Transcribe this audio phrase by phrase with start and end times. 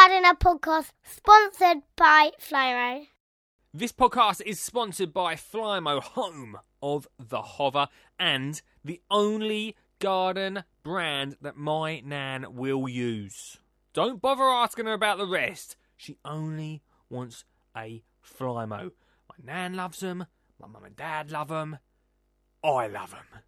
[0.00, 3.06] Gardener podcast sponsored by Flymo.
[3.74, 7.86] This podcast is sponsored by Flymo, home of the hover,
[8.18, 13.58] and the only garden brand that my nan will use.
[13.92, 15.76] Don't bother asking her about the rest.
[15.98, 16.80] She only
[17.10, 17.44] wants
[17.76, 18.92] a Flymo.
[19.28, 20.24] My nan loves them.
[20.58, 21.76] My mum and dad love them.
[22.64, 23.42] I love them.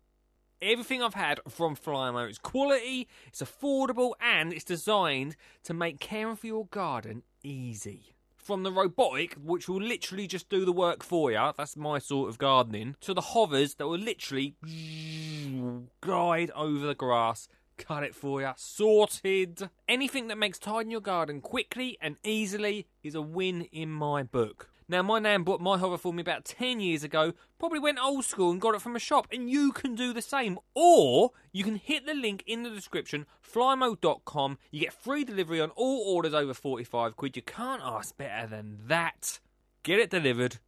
[0.62, 5.34] Everything I've had from Flymo is quality, it's affordable, and it's designed
[5.64, 8.14] to make caring for your garden easy.
[8.36, 12.28] From the robotic, which will literally just do the work for you, that's my sort
[12.28, 14.54] of gardening, to the hovers that will literally
[16.00, 19.68] glide over the grass, cut it for you, sorted.
[19.88, 24.71] Anything that makes tidying your garden quickly and easily is a win in my book.
[24.88, 28.24] Now, my nan bought my hover for me about 10 years ago, probably went old
[28.24, 30.58] school and got it from a shop, and you can do the same.
[30.74, 34.58] Or you can hit the link in the description, flymo.com.
[34.70, 37.36] You get free delivery on all orders over 45 quid.
[37.36, 39.40] You can't ask better than that.
[39.82, 40.58] Get it delivered,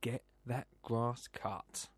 [0.00, 1.88] get that grass cut.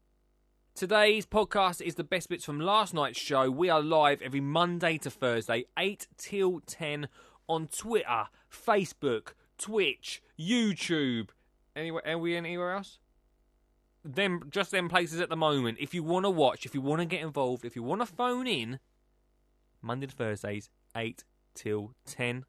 [0.75, 3.51] Today's podcast is the best bits from last night's show.
[3.51, 7.09] We are live every Monday to Thursday, 8 till 10
[7.49, 11.29] on Twitter, Facebook, Twitch, YouTube,
[11.77, 12.03] Anywhere?
[12.07, 12.99] Are we anywhere else?
[14.03, 15.77] Them, just them places at the moment.
[15.79, 18.07] If you want to watch, if you want to get involved, if you want to
[18.07, 18.79] phone in,
[19.83, 22.47] Monday to Thursdays, eight till ten.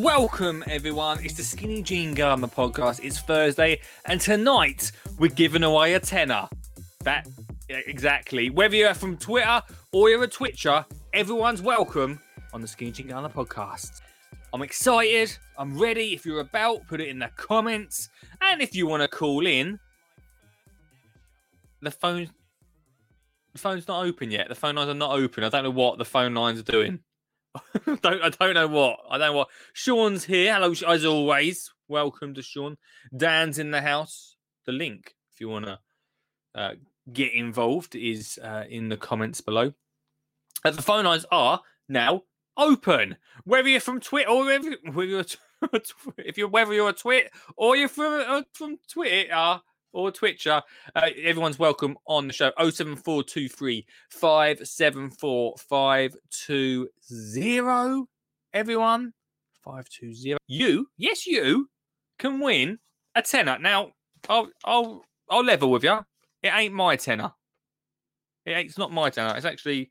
[0.00, 1.22] Welcome, everyone.
[1.22, 3.04] It's the Skinny Jean Gardener podcast.
[3.04, 6.48] It's Thursday, and tonight we're giving away a tenner.
[7.04, 7.28] That
[7.68, 8.48] yeah, exactly.
[8.48, 9.60] Whether you're from Twitter
[9.92, 12.18] or you're a Twitcher, everyone's welcome
[12.54, 14.00] on the Skinny Jean Gardener podcast.
[14.54, 15.36] I'm excited.
[15.58, 16.14] I'm ready.
[16.14, 18.08] If you're about, put it in the comments.
[18.40, 19.78] And if you want to call in,
[21.82, 22.30] the phone,
[23.52, 24.48] the phone's not open yet.
[24.48, 25.44] The phone lines are not open.
[25.44, 27.00] I don't know what the phone lines are doing.
[28.02, 29.48] don't I don't know what I don't know what.
[29.72, 30.52] Sean's here.
[30.54, 31.72] Hello, as always.
[31.88, 32.76] Welcome to Sean.
[33.16, 34.36] Dan's in the house.
[34.66, 35.78] The link, if you want to
[36.54, 36.74] uh,
[37.12, 39.72] get involved, is uh, in the comments below.
[40.64, 42.22] Uh, the phone lines are now
[42.56, 43.16] open.
[43.44, 45.24] Whether you're from Twitter or whether, you're
[46.18, 49.60] if you're whether you're a twit or you're from uh, from Twitter
[49.92, 50.62] or Twitcher,
[50.94, 52.52] uh, everyone's welcome on the show.
[52.58, 58.04] 07423 574 520.
[58.52, 59.12] Everyone,
[59.62, 60.36] 520.
[60.46, 61.68] You, yes, you
[62.18, 62.78] can win
[63.14, 63.58] a tenner.
[63.58, 63.92] Now,
[64.28, 65.98] I'll, I'll, I'll level with you.
[66.42, 67.32] It ain't my tenner.
[68.46, 69.36] It it's not my tenner.
[69.36, 69.90] It's actually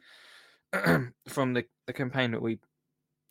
[1.27, 2.59] from the, the campaign that we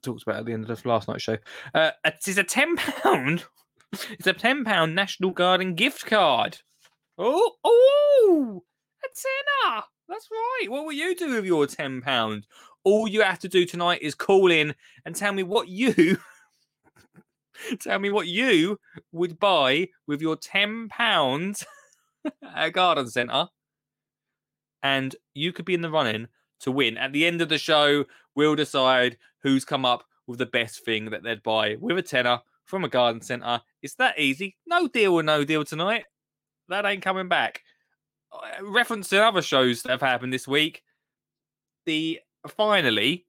[0.03, 1.39] talked about at the end of the last night's show.
[1.75, 3.45] Uh, it is a £10
[4.11, 6.59] it's a ten pound National Garden gift card.
[7.17, 8.63] Oh, oh,
[9.05, 9.09] a
[9.67, 9.83] tenner.
[10.09, 10.71] That's right.
[10.71, 12.47] What will you do with your ten pound?
[12.85, 16.19] All you have to do tonight is call in and tell me what you
[17.81, 18.79] tell me what you
[19.13, 21.61] would buy with your ten pound
[22.25, 23.49] at a garden centre,
[24.83, 26.29] and you could be in the running
[26.61, 26.97] to win.
[26.99, 31.07] At the end of the show, we'll decide who's come up with the best thing
[31.07, 33.61] that they'd buy with a tenner from a garden centre.
[33.83, 34.57] It's that easy.
[34.67, 36.05] No deal or no deal tonight.
[36.69, 37.63] That ain't coming back.
[38.61, 40.83] Referencing other shows that have happened this week,
[41.87, 43.25] the finally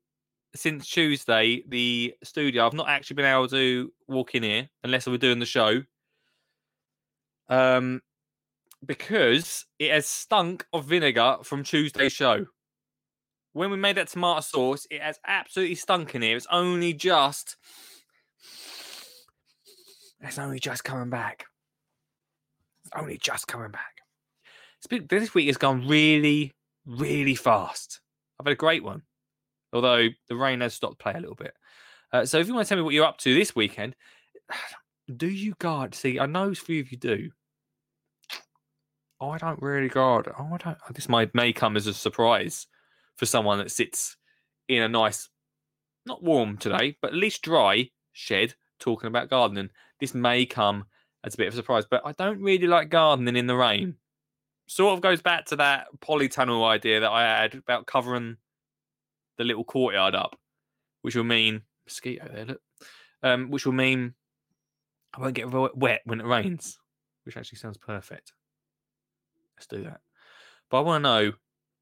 [0.55, 5.11] since Tuesday, the studio I've not actually been able to walk in here unless I
[5.11, 5.83] were doing the show.
[7.47, 8.01] Um,
[8.85, 12.45] because it has stunk of vinegar from Tuesday's show.
[13.53, 16.35] When we made that tomato sauce, it has absolutely stunk in here.
[16.35, 17.57] It's only just
[20.21, 21.45] it's only just coming back.
[22.83, 23.95] It's only just coming back.
[24.89, 26.53] Been, this week has gone really,
[26.85, 27.99] really fast.
[28.39, 29.01] I've had a great one,
[29.73, 31.53] although the rain has stopped play a little bit.
[32.11, 33.95] Uh, so if you want to tell me what you're up to this weekend,
[35.17, 35.95] do you guard?
[35.95, 37.31] See, I know a few of you do.
[39.21, 40.31] I don't really guard.
[40.39, 40.77] Oh, I don't.
[40.93, 42.67] This might may come as a surprise
[43.17, 44.15] for someone that sits
[44.69, 45.27] in a nice,
[46.05, 49.69] not warm today, but at least dry shed talking about gardening.
[49.99, 50.85] This may come
[51.23, 53.95] as a bit of a surprise, but I don't really like gardening in the rain.
[54.67, 58.37] Sort of goes back to that polytunnel idea that I had about covering
[59.37, 60.37] the little courtyard up,
[61.01, 62.61] which will mean mosquito there, look,
[63.23, 64.13] um, which will mean
[65.13, 66.77] I won't get wet when it rains,
[67.23, 68.33] which actually sounds perfect.
[69.57, 70.01] Let's do that.
[70.69, 71.31] But I want to know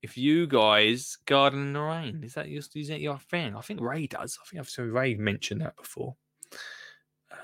[0.01, 2.23] if you guys garden in the rain.
[2.23, 3.55] Is that your, is that your thing?
[3.55, 4.37] I think Ray does.
[4.41, 6.15] I think I've seen Ray mention that before.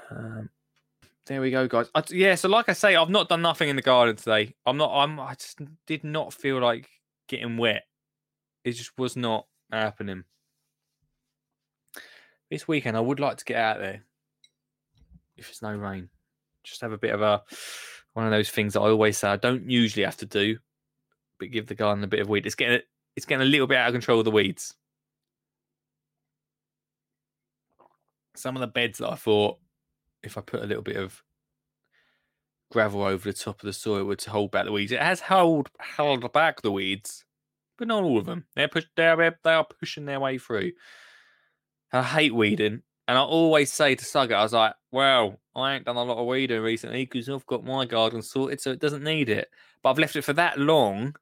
[0.10, 0.50] Um,
[1.26, 1.90] there we go, guys.
[1.96, 4.54] I, yeah, so like I say, I've not done nothing in the garden today.
[4.66, 4.92] I'm not.
[4.94, 5.20] I'm.
[5.20, 6.90] I just did not feel like
[7.28, 7.84] getting wet.
[8.66, 10.24] It just was not happening.
[12.50, 14.04] This weekend, I would like to get out there
[15.38, 16.10] if it's no rain.
[16.64, 17.42] Just have a bit of a
[18.14, 20.58] one of those things that I always say I don't usually have to do,
[21.40, 22.46] but give the garden a bit of weed.
[22.46, 22.82] It's getting
[23.16, 24.76] it's getting a little bit out of control of the weeds.
[28.36, 29.60] Some of the beds that I thought
[30.24, 31.24] if I put a little bit of
[32.72, 34.92] gravel over the top of the soil it would hold back the weeds.
[34.92, 37.24] It has held held back the weeds,
[37.78, 38.46] but not all of them.
[38.56, 40.72] They're push, they're, they are pushing their way through.
[41.92, 45.86] I hate weeding, and I always say to Suggett, I was like, "Well, I ain't
[45.86, 49.04] done a lot of weeding recently because I've got my garden sorted, so it doesn't
[49.04, 49.50] need it.
[49.84, 51.16] But I've left it for that long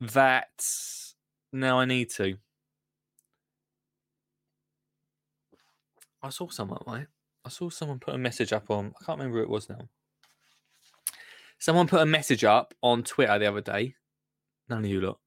[0.00, 0.64] that
[1.52, 2.38] now I need to."
[6.22, 7.06] I saw someone, right?
[7.48, 8.92] I saw someone put a message up on.
[9.00, 9.88] I can't remember who it was now.
[11.58, 13.94] Someone put a message up on Twitter the other day.
[14.68, 15.18] None of you lot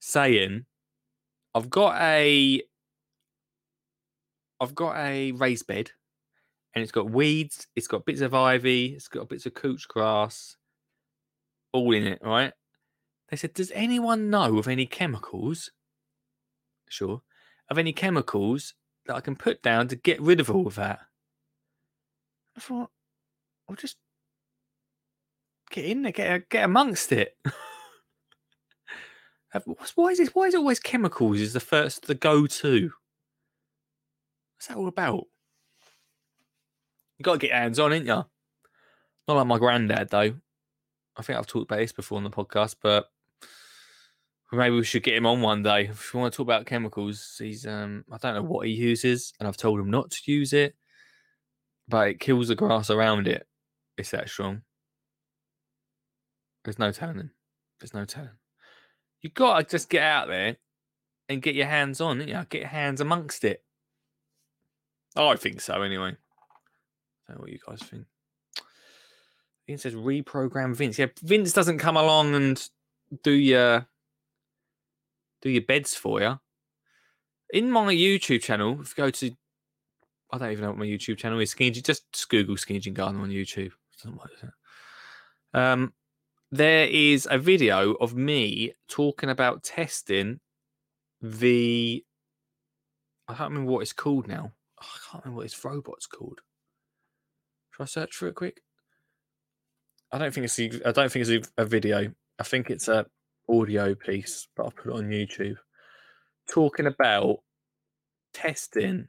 [0.00, 0.66] saying,
[1.54, 2.60] "I've got a,
[4.58, 5.92] I've got a raised bed,
[6.74, 10.56] and it's got weeds, it's got bits of ivy, it's got bits of couch grass,
[11.72, 12.52] all in it, right?"
[13.28, 15.70] They said, "Does anyone know of any chemicals?
[16.88, 17.22] Sure,
[17.68, 18.74] of any chemicals
[19.06, 21.06] that I can put down to get rid of all of that?"
[22.60, 22.90] I thought,
[23.68, 23.96] I'll just
[25.70, 27.38] get in there, get get amongst it.
[29.94, 30.34] why is this?
[30.34, 31.40] Why is it always chemicals?
[31.40, 32.92] Is the first the go to?
[34.56, 35.24] What's that all about?
[37.16, 38.24] You got to get hands on, ain't ya?
[39.26, 40.34] Not like my granddad though.
[41.16, 43.10] I think I've talked about this before on the podcast, but
[44.52, 45.86] maybe we should get him on one day.
[45.86, 49.32] If you want to talk about chemicals, he's um I don't know what he uses,
[49.38, 50.74] and I've told him not to use it
[51.90, 53.46] but it kills the grass around it.
[53.98, 54.62] It's that strong.
[56.64, 57.30] There's no telling.
[57.80, 58.30] There's no telling.
[59.20, 60.56] You gotta just get out there
[61.28, 63.62] and get your hands on, know, get your hands amongst it.
[65.16, 66.10] Oh, I think so anyway.
[66.10, 68.06] I don't know what you guys think.
[69.66, 70.98] Vince says reprogram Vince.
[70.98, 72.68] Yeah, Vince doesn't come along and
[73.22, 73.86] do your
[75.42, 76.40] do your beds for you.
[77.52, 79.36] In my YouTube channel, if you go to
[80.32, 81.54] I don't even know what my YouTube channel is.
[81.54, 83.72] Skingy, just Google Skinny Garden on YouTube.
[85.52, 85.92] Um,
[86.52, 90.40] there is a video of me talking about testing
[91.20, 92.04] the.
[93.28, 94.52] I can't remember what it's called now.
[94.82, 96.40] Oh, I can't remember what this robot's called.
[97.72, 98.62] Should I search for it quick?
[100.12, 100.58] I don't think it's.
[100.58, 102.12] A, I don't think it's a video.
[102.38, 103.06] I think it's a
[103.48, 105.56] audio piece, but I'll put it on YouTube.
[106.48, 107.38] Talking about
[108.32, 109.08] testing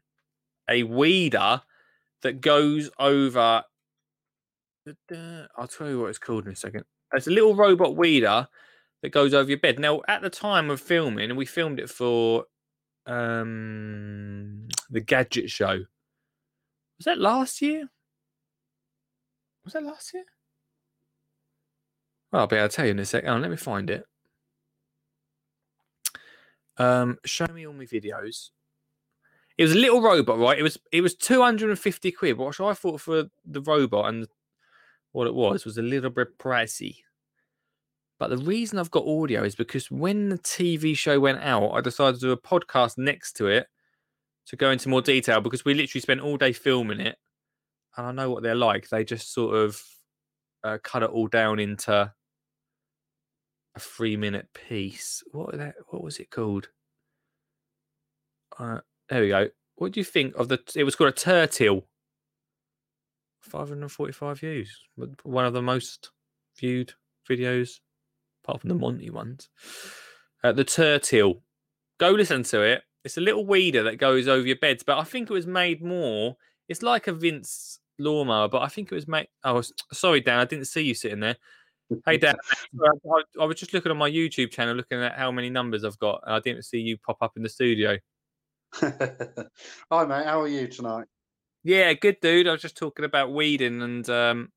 [0.69, 1.61] a weeder
[2.23, 3.63] that goes over.
[5.57, 6.85] I'll tell you what it's called in a second.
[7.13, 8.47] It's a little robot weeder
[9.01, 9.79] that goes over your bed.
[9.79, 12.45] Now, at the time of filming, and we filmed it for
[13.05, 15.85] um, the Gadget Show.
[16.97, 17.89] Was that last year?
[19.63, 20.23] Was that last year?
[22.31, 23.29] Well, I'll be able to tell you in a second.
[23.29, 24.05] Oh, let me find it.
[26.77, 28.51] Um, show me all my videos.
[29.57, 30.57] It was a little robot, right?
[30.57, 32.37] It was it was two hundred and fifty quid.
[32.37, 34.27] What I thought for the robot and
[35.11, 36.97] what it was was a little bit pricey.
[38.17, 41.81] But the reason I've got audio is because when the TV show went out, I
[41.81, 43.67] decided to do a podcast next to it
[44.45, 47.17] to go into more detail because we literally spent all day filming it,
[47.97, 48.89] and I know what they're like.
[48.89, 49.81] They just sort of
[50.63, 52.13] uh, cut it all down into
[53.75, 55.23] a three minute piece.
[55.31, 55.75] What that?
[55.87, 56.69] What was it called?
[58.57, 58.79] Uh,
[59.11, 59.49] there we go.
[59.75, 60.59] What do you think of the?
[60.75, 61.83] It was called a Tertill.
[63.41, 64.79] 545 views.
[65.23, 66.11] One of the most
[66.57, 66.93] viewed
[67.29, 67.79] videos,
[68.43, 69.49] apart from the Monty ones.
[70.43, 71.41] Uh, the Tertill.
[71.99, 72.83] Go listen to it.
[73.03, 75.83] It's a little weeder that goes over your beds, but I think it was made
[75.83, 76.37] more.
[76.69, 79.27] It's like a Vince lawnmower, but I think it was made.
[79.43, 80.39] Oh, sorry, Dan.
[80.39, 81.35] I didn't see you sitting there.
[82.05, 82.35] Hey, Dan.
[82.81, 85.99] I, I was just looking on my YouTube channel, looking at how many numbers I've
[85.99, 87.97] got, and I didn't see you pop up in the studio.
[88.81, 90.25] Hi, mate.
[90.25, 91.05] How are you tonight?
[91.63, 92.47] Yeah, good, dude.
[92.47, 94.49] I was just talking about weeding and um,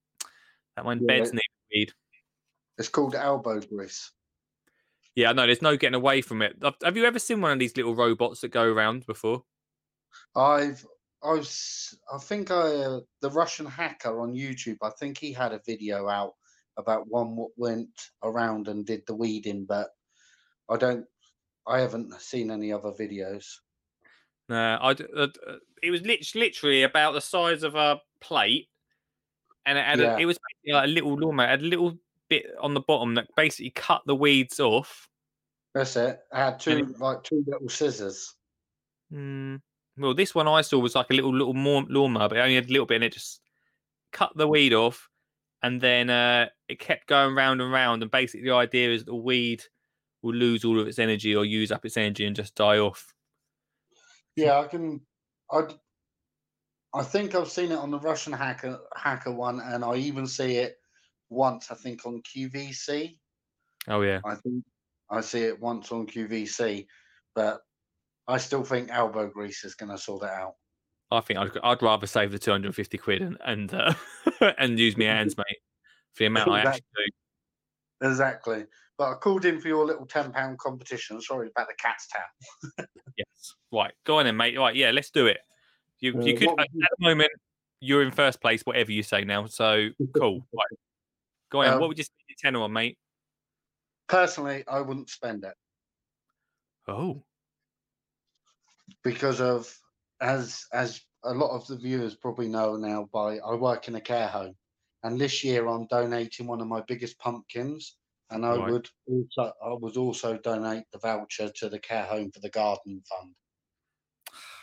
[0.76, 1.18] that when yeah.
[1.18, 1.42] beds need
[1.73, 1.92] weed.
[2.78, 4.12] It's called elbow grease.
[5.14, 5.47] Yeah, I know.
[5.47, 6.56] There's no getting away from it.
[6.83, 9.42] Have you ever seen one of these little robots that go around before?
[10.35, 10.85] I've,
[11.23, 11.49] I've,
[12.12, 14.78] I think I, uh, the Russian hacker on YouTube.
[14.83, 16.35] I think he had a video out
[16.76, 17.88] about one what went
[18.23, 19.90] around and did the weeding, but
[20.68, 21.04] I don't
[21.66, 23.47] I haven't seen any other videos.
[24.49, 24.95] No, I, uh,
[25.47, 28.69] uh, It was literally about the size of a plate,
[29.67, 30.17] and it had Yeah.
[30.17, 31.47] a, it was like a little lawnmower.
[31.47, 31.99] It had a little
[32.29, 35.09] bit on the bottom that basically cut the weeds off.
[35.75, 36.21] That's it.
[36.33, 38.35] I had two like two little scissors.
[39.13, 39.61] Mm,
[39.99, 42.55] well, this one I saw was like a little little more lawnmower, but it only
[42.55, 43.41] had a little bit, and it just
[44.13, 45.11] cut the weed off,
[45.63, 48.03] and then uh, it kept going round and round.
[48.03, 49.65] And basically, the idea is that the weed
[50.23, 53.13] will lose all of its energy or use up its energy and just die off.
[54.37, 55.00] Yeah, I can.
[55.50, 55.62] I.
[56.97, 60.57] I think I've seen it on the Russian hacker hacker one, and I even see
[60.57, 60.76] it
[61.29, 61.71] once.
[61.71, 63.19] I think on QVC.
[63.88, 64.64] Oh yeah, I think
[65.11, 66.87] I see it once on QVC,
[67.35, 67.61] but
[68.29, 70.55] I still think elbow grease is going to sort it out.
[71.11, 73.95] I think I'd, I'd rather save the two hundred and fifty quid and and uh,
[74.59, 75.59] and use my hands, mate,
[76.14, 77.12] for the amount I actually do.
[78.05, 78.67] Exactly.
[78.97, 81.21] But I called in for your little ten pound competition.
[81.21, 82.87] Sorry about the cat's tail.
[83.17, 83.55] Yes.
[83.73, 83.93] Right.
[84.05, 84.59] Go on then, mate.
[84.59, 84.75] Right.
[84.75, 84.91] Yeah.
[84.91, 85.39] Let's do it.
[86.01, 87.31] You you Uh, could at would the moment
[87.81, 89.47] you're in first place, whatever you say now.
[89.47, 90.47] So cool.
[90.53, 90.79] Right.
[91.51, 91.69] Go on.
[91.75, 92.99] Um, what would you spend your tenner on, mate?
[94.09, 95.55] Personally, I wouldn't spend it
[96.89, 97.23] Oh.
[99.03, 99.73] because of
[100.21, 103.09] as as a lot of the viewers probably know now.
[103.13, 104.57] By I work in a care home,
[105.05, 107.97] and this year I'm donating one of my biggest pumpkins,
[108.31, 108.73] and I Right.
[108.73, 113.03] would also I would also donate the voucher to the care home for the garden
[113.09, 113.35] fund.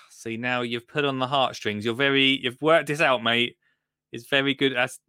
[0.10, 1.86] See now you've put on the heartstrings.
[1.86, 3.58] You're very you've worked this out, mate.
[4.12, 5.00] It's very good as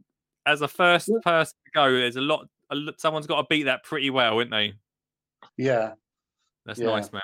[0.46, 1.18] as a first Yeah.
[1.22, 1.92] person to go.
[1.92, 2.46] There's a lot.
[2.70, 4.74] A, someone's got to beat that pretty well, isn't they?
[5.56, 5.94] Yeah,
[6.64, 6.86] That's Yeah.
[6.86, 7.22] nice, man.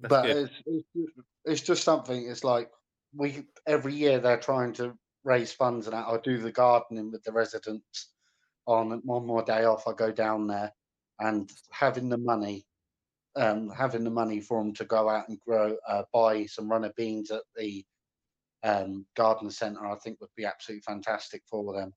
[0.00, 1.12] That's but it's, it's
[1.44, 2.28] it's just something.
[2.28, 2.70] It's like
[3.14, 6.06] we every year they're trying to raise funds, and that.
[6.06, 8.10] I do the gardening with the residents.
[8.66, 10.72] On one more day off, I go down there,
[11.18, 12.66] and having the money,
[13.36, 16.92] um, having the money for them to go out and grow, uh, buy some runner
[16.96, 17.84] beans at the
[18.62, 21.92] um, garden centre, I think would be absolutely fantastic for them.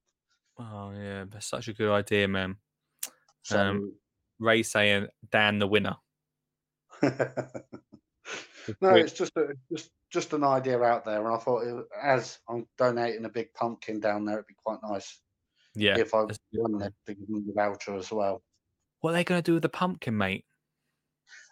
[0.60, 2.58] Oh yeah, that's such a good idea, man.
[3.44, 3.60] So.
[3.60, 3.94] Um,
[4.40, 5.96] Ray saying Dan the winner.
[7.02, 7.12] no,
[8.82, 12.68] it's just a, just just an idea out there, and I thought it, as I'm
[12.78, 15.22] donating a big pumpkin down there, it'd be quite nice
[15.76, 15.98] Yeah.
[15.98, 18.44] if I that's a good won it to give them the voucher as well.
[19.02, 20.44] What are they going to do with the pumpkin, mate?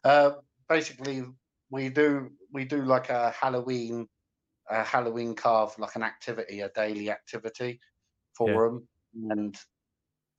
[0.04, 0.32] Uh,
[0.70, 1.24] basically,
[1.70, 4.08] we do we do like a Halloween
[4.70, 7.80] a Halloween carve, like an activity, a daily activity
[8.38, 8.58] for Yeah.
[8.68, 8.90] them,
[9.32, 9.58] and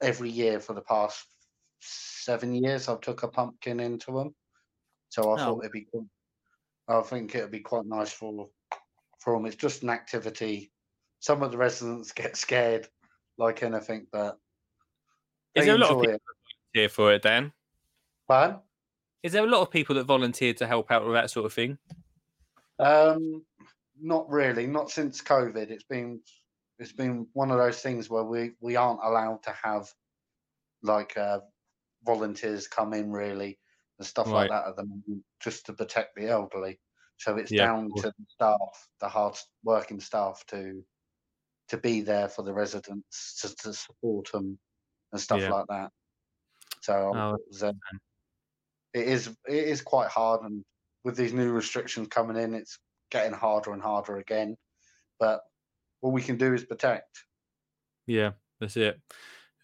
[0.02, 1.28] every year for the past
[1.80, 4.34] seven years, I've took a pumpkin into them.
[5.10, 5.44] So I Oh.
[5.46, 5.86] thought it'd be.
[5.92, 6.08] cool.
[6.88, 8.48] I think it'd be quite nice for
[9.18, 9.46] for them.
[9.46, 10.70] It's just an activity.
[11.20, 12.88] Some of the residents get scared,
[13.38, 14.38] like anything, but
[15.54, 16.22] Is there a lot of people it.
[16.72, 17.52] here for it, Dan?
[18.28, 18.58] Pardon?
[19.22, 21.52] Is there a lot of people that volunteered to help out with that sort of
[21.52, 21.78] thing?
[22.78, 23.44] Um,
[24.00, 24.66] not really.
[24.66, 25.70] Not since COVID.
[25.70, 26.20] It's been
[26.78, 29.88] it's been one of those things where we we aren't allowed to have
[30.82, 31.40] like uh,
[32.04, 33.58] volunteers come in really
[33.98, 36.80] and stuff like that at the moment, just to protect the elderly.
[37.18, 40.84] So it's Yeah, down to the staff, the hard working staff, to
[41.68, 44.58] to be there for the residents to, to support them
[45.12, 45.50] and stuff Yeah.
[45.50, 45.92] like that.
[46.82, 47.80] So Oh, it was, um,
[48.92, 50.64] it is it is quite hard, and
[51.04, 52.78] with these new restrictions coming in, it's
[53.10, 54.56] getting harder and harder again.
[55.20, 55.42] But
[56.00, 57.24] what we can do is protect.
[58.06, 59.00] Yeah, that's it.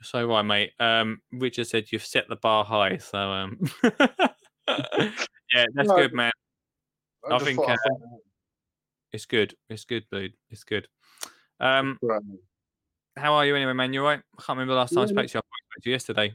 [0.03, 0.73] So right, mate.
[0.81, 6.33] Um, Richard said you've set the bar high, so um, yeah, that's No, good, man.
[7.25, 7.77] I just think, uh,
[9.13, 9.55] It's good.
[9.69, 10.35] It's good, dude.
[10.51, 10.89] It's good.
[11.61, 12.23] Um, out.
[13.17, 13.93] how are you anyway, man?
[13.93, 14.19] You right?
[14.39, 15.41] I can't remember the last time I spoke to you.
[15.41, 16.35] I spoke to you yesterday.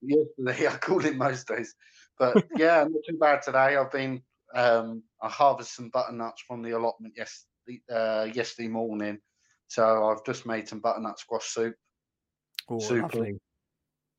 [0.00, 0.66] yesterday.
[0.72, 1.74] I call it most days,
[2.18, 3.76] but yeah, not too bad today.
[3.76, 4.22] I've been
[4.54, 9.18] um, I harvested some butternuts from the allotment yesterday, uh, yesterday morning,
[9.66, 11.74] so I've just made some butternut squash soup,
[12.68, 13.02] Oh, Super.
[13.02, 13.40] lovely.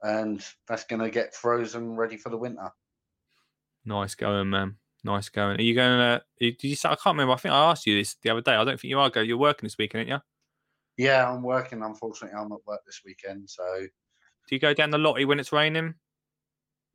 [0.04, 2.70] and that's gonna get frozen ready for the winter.
[3.86, 4.78] Nice going, man.
[5.04, 5.60] Nice going.
[5.60, 6.24] Are you going to?
[6.40, 6.76] Did you?
[6.76, 7.34] say- I can't remember.
[7.34, 8.54] I think I asked you this the other day.
[8.56, 9.28] I don't think you are going.
[9.28, 10.24] You're working this weekend, aren't
[10.98, 11.06] you?
[11.06, 11.84] Yeah, I'm working.
[11.84, 13.64] Unfortunately, I'm at work this weekend, so
[14.48, 15.94] Do you go down the lottie when it's raining?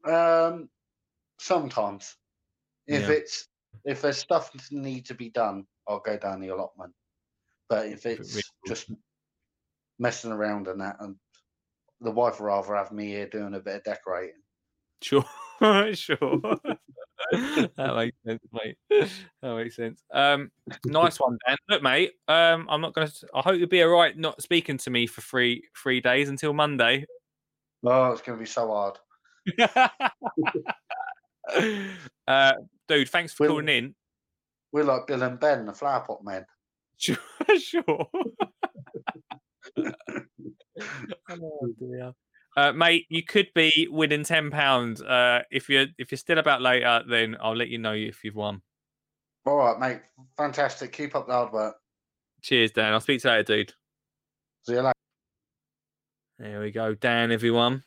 [0.04, 0.68] um,
[1.38, 2.16] sometimes
[2.86, 3.10] if Yeah.
[3.16, 3.48] it's
[3.84, 6.92] if there's stuff that need to be done, I'll go down the allotment.
[7.68, 8.90] But if it it's really- just
[9.98, 11.16] messing around and that, and
[12.00, 14.40] the wife would rather have me here doing a bit of decorating.
[15.02, 15.24] Sure,
[15.94, 16.40] sure.
[17.32, 18.76] that makes sense, mate.
[19.42, 20.02] That makes sense.
[20.12, 20.50] Um,
[20.86, 21.56] nice one, Dan.
[21.68, 22.12] Look, mate.
[22.28, 23.10] Um, I'm not gonna.
[23.34, 24.16] I hope you'll be all right.
[24.16, 27.06] Not speaking to me for three three days until Monday.
[27.84, 28.98] Oh, it's going to be so hard.
[32.28, 32.52] Uh,
[32.86, 33.94] dude, thanks for Will- calling in.
[34.70, 36.46] We're like Bill and Ben, the flower pot men.
[36.96, 37.16] Sure.
[37.58, 38.06] sure.
[41.30, 42.12] Oh, dear.
[42.56, 45.00] Uh, mate, you could be winning ten pounds.
[45.00, 48.34] Uh, if you're if you're still about later, then I'll let you know if you've
[48.34, 48.60] won.
[49.46, 50.00] All right, mate.
[50.36, 50.92] Fantastic.
[50.92, 51.76] Keep up the hard work.
[52.42, 52.92] Cheers, Dan.
[52.92, 53.72] I'll speak to you later, dude.
[54.66, 54.92] See you later.
[56.38, 57.30] There we go, Dan.
[57.30, 57.84] Everyone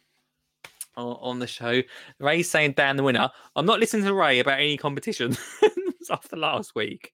[0.95, 1.81] on, on the show.
[2.19, 3.29] Ray's saying Dan the winner.
[3.55, 5.35] I'm not listening to Ray about any competition
[6.11, 7.11] after last week.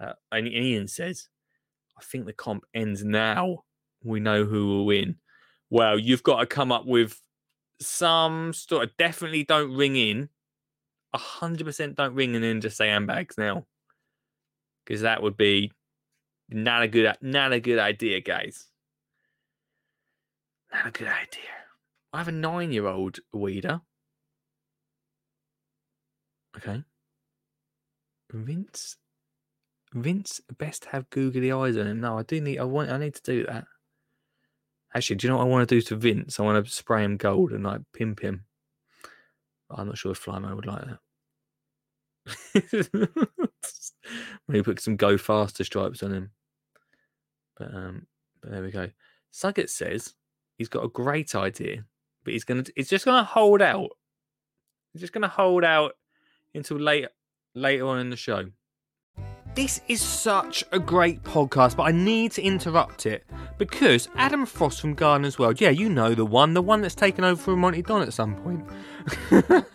[0.00, 1.28] Uh, and Ian says,
[1.98, 3.64] "I think the comp ends now.
[4.04, 5.16] We know who will win."
[5.70, 7.20] Well, you've got to come up with
[7.80, 10.28] some sort of definitely don't ring in.
[11.14, 13.66] A hundred percent don't ring in and just say handbags now,
[14.84, 15.72] because that would be
[16.48, 18.68] not a good not a good idea, guys.
[20.72, 21.50] Not a good idea.
[22.14, 23.82] I have a nine-year-old weeder.
[26.56, 26.82] Okay.
[28.30, 28.96] Vince.
[29.92, 32.00] Vince best have googly eyes on him.
[32.00, 32.58] No, I do need.
[32.58, 32.90] I want.
[32.90, 33.66] I need to do that.
[34.94, 36.38] Actually, do you know what I want to do to Vince?
[36.38, 38.44] I want to spray him gold and like pimp him.
[39.70, 40.98] I'm not sure if Flymo would like that.
[44.48, 46.30] Maybe put some go faster stripes on him.
[47.56, 48.06] But um,
[48.40, 48.90] but there we go.
[49.32, 50.14] Suggett says
[50.58, 51.84] he's got a great idea,
[52.24, 53.90] but he's gonna he's just gonna hold out.
[54.92, 55.92] He's just gonna hold out
[56.54, 57.08] until later
[57.54, 58.44] later on in the show.
[59.54, 63.26] This is such a great podcast, but I need to interrupt it
[63.58, 67.22] because Adam Frost from Gardener's World, yeah, you know the one, the one that's taken
[67.22, 68.64] over from Monty Don at some point.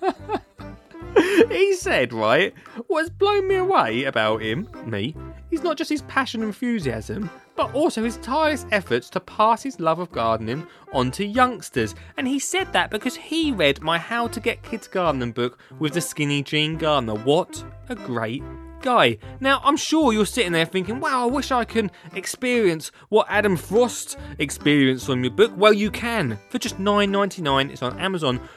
[1.51, 2.55] he said, right,
[2.87, 5.15] what's blown me away about him, me,
[5.51, 9.79] is not just his passion and enthusiasm, but also his tireless efforts to pass his
[9.79, 11.93] love of gardening on to youngsters.
[12.17, 15.93] And he said that because he read my How to Get Kids Gardening book with
[15.93, 17.13] the skinny jean gardener.
[17.13, 18.41] What a great
[18.87, 19.17] guy.
[19.41, 23.57] Now, I'm sure you're sitting there thinking, wow, I wish I can experience what Adam
[23.57, 25.51] Frost experienced on your book.
[25.57, 26.39] Well, you can.
[26.47, 28.47] For just $9.99, it's on amazon.co.uk.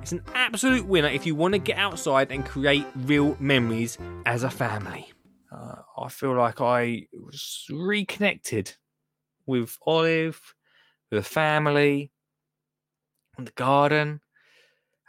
[0.00, 4.42] It's an absolute winner if you want to get outside and create real memories as
[4.42, 5.12] a family.
[5.54, 8.74] Uh, I feel like I was reconnected
[9.44, 10.54] with Olive,
[11.10, 12.10] with the family,
[13.36, 14.22] and the garden.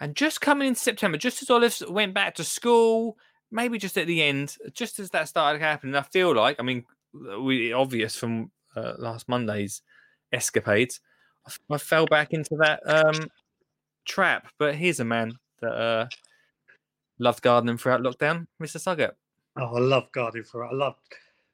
[0.04, 3.18] And just coming into September, just as Olive went back to school,
[3.50, 6.84] maybe just at the end, just as that started happening, I feel like, I mean,
[7.42, 9.82] we obvious from uh, last Monday's
[10.34, 11.00] escapades,
[11.48, 13.30] I, f- I fell back into that um,
[14.04, 14.50] trap.
[14.60, 16.08] But here's a man that uh,
[17.18, 18.82] loved gardening throughout lockdown, Mr.
[18.82, 19.13] Suggett.
[19.58, 20.72] Oh, I love gardening for it.
[20.74, 20.96] I love,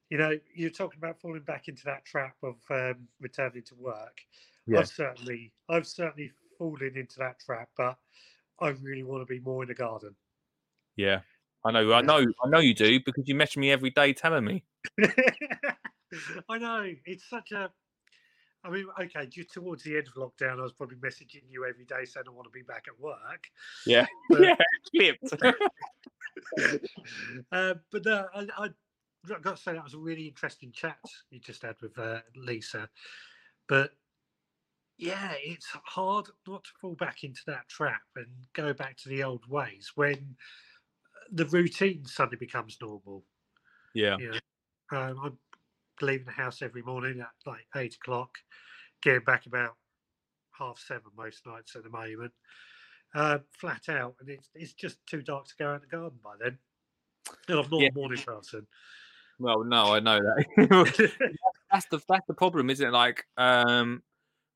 [0.09, 4.17] you know, you're talking about falling back into that trap of um, returning to work.
[4.65, 4.79] Yeah.
[4.79, 7.95] I've certainly, I've certainly fallen into that trap, but
[8.61, 10.15] I really want to be more in the garden.
[10.95, 11.21] Yeah,
[11.65, 14.45] I know, I know, I know you do because you message me every day telling
[14.45, 14.63] me.
[16.49, 17.71] I know it's such a.
[18.63, 21.85] I mean, okay, just towards the end of lockdown, I was probably messaging you every
[21.85, 23.47] day saying I want to be back at work.
[23.85, 24.55] Yeah, But- yeah,
[24.91, 25.33] clipped.
[27.51, 28.69] uh, but no, I, I
[29.31, 32.19] I've got to say that was a really interesting chat you just had with uh,
[32.35, 32.89] Lisa.
[33.67, 33.91] But
[34.99, 39.23] yeah, it's hard not to fall back into that trap and go back to the
[39.23, 40.35] old ways when
[41.31, 43.25] the routine suddenly becomes normal.
[43.93, 44.31] yeah, You
[44.91, 45.39] know, um, I'm
[46.01, 48.31] leaving the house every morning at like eight o'clock,
[49.01, 49.77] getting back about
[50.57, 52.33] half seven most nights at the moment.
[53.15, 56.19] Uh, flat out, and it's it's just too dark to go out in the garden
[56.23, 56.57] by then.
[57.47, 57.89] And I'm not Yeah.
[57.89, 58.67] a morning person.
[59.39, 60.45] well, no, I know that.
[61.71, 62.91] that's the that's the problem, isn't it?
[62.91, 64.03] Like, um,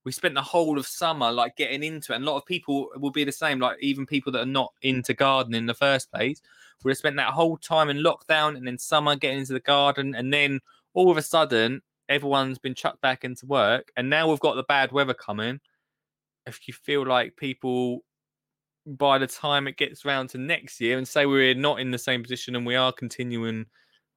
[0.05, 2.89] we spent the whole of summer like getting into it, and a lot of people
[2.97, 3.59] will be the same.
[3.59, 6.41] Like, even people that are not into gardening in the first place
[6.83, 10.15] would have spent that whole time in lockdown, and then summer getting into the garden,
[10.15, 10.59] and then
[10.93, 14.63] all of a sudden everyone's been chucked back into work, and now we've got the
[14.63, 15.59] bad weather coming.
[16.45, 18.03] If you feel like people
[18.85, 21.97] by the time it gets round to next year and say we're not in the
[21.97, 23.65] same position and we are continuing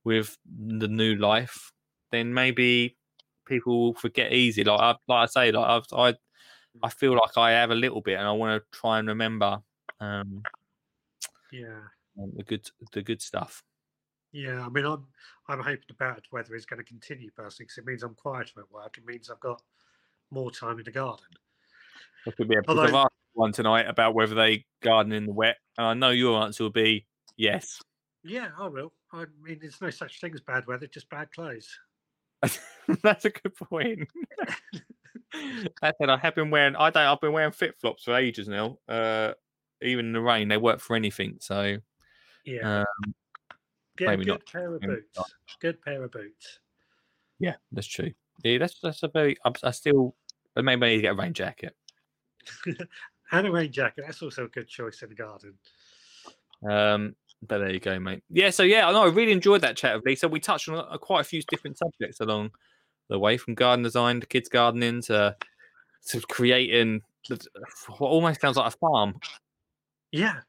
[0.03, 1.71] with the new life,
[2.11, 2.97] then maybe
[3.47, 4.65] people will forget easy.
[4.65, 6.15] Like I, like I say, like I've, I,
[6.83, 9.59] I feel like I have a little bit, and I want to try and remember
[10.01, 10.43] um,
[11.53, 11.81] yeah,
[12.35, 13.63] the good, the good stuff.
[14.33, 14.65] yeah.
[14.65, 15.07] I mean, I'm
[15.49, 18.61] I'm hoping the bad weather is going to continue personally because it means I'm quieter
[18.61, 18.99] at work.
[18.99, 19.63] It means I've got
[20.31, 21.27] more time in the garden.
[22.25, 25.87] There could be a Although- one tonight about whether they garden in the wet, and
[25.87, 27.07] I know your answer will be
[27.37, 27.81] yes.
[28.25, 28.93] Yeah, I will.
[29.13, 31.69] I mean, there's no such thing as bad weather, just bad clothes.
[33.03, 34.09] That's a good point.
[35.83, 36.77] I said I have been wearing.
[36.77, 37.03] I don't.
[37.03, 38.79] I've been wearing flip flops for ages now.
[38.89, 39.33] Uh,
[39.83, 41.39] even in the rain, they work for anything.
[41.41, 41.79] So
[42.45, 43.15] Yeah, um,
[43.97, 45.21] get a good not pair of boots.
[45.61, 46.61] Good pair of boots.
[47.39, 48.13] yeah, that's true.
[48.45, 49.37] Yeah, that's that's a very.
[49.45, 50.15] I, I still,
[50.55, 51.75] maybe I need to get a rain jacket.
[53.33, 54.05] and a rain jacket.
[54.07, 55.55] That's also a good choice in the garden.
[56.69, 58.23] Um, but there you go, mate.
[58.31, 60.29] Yeah, so yeah, I know I really enjoyed that chat with Lisa.
[60.29, 62.51] We touched on uh, quite a few different subjects along
[63.09, 65.37] the way, from garden design to kids gardening to
[66.09, 67.03] to creating
[67.99, 69.19] what almost sounds like a farm.
[70.13, 70.41] Yeah,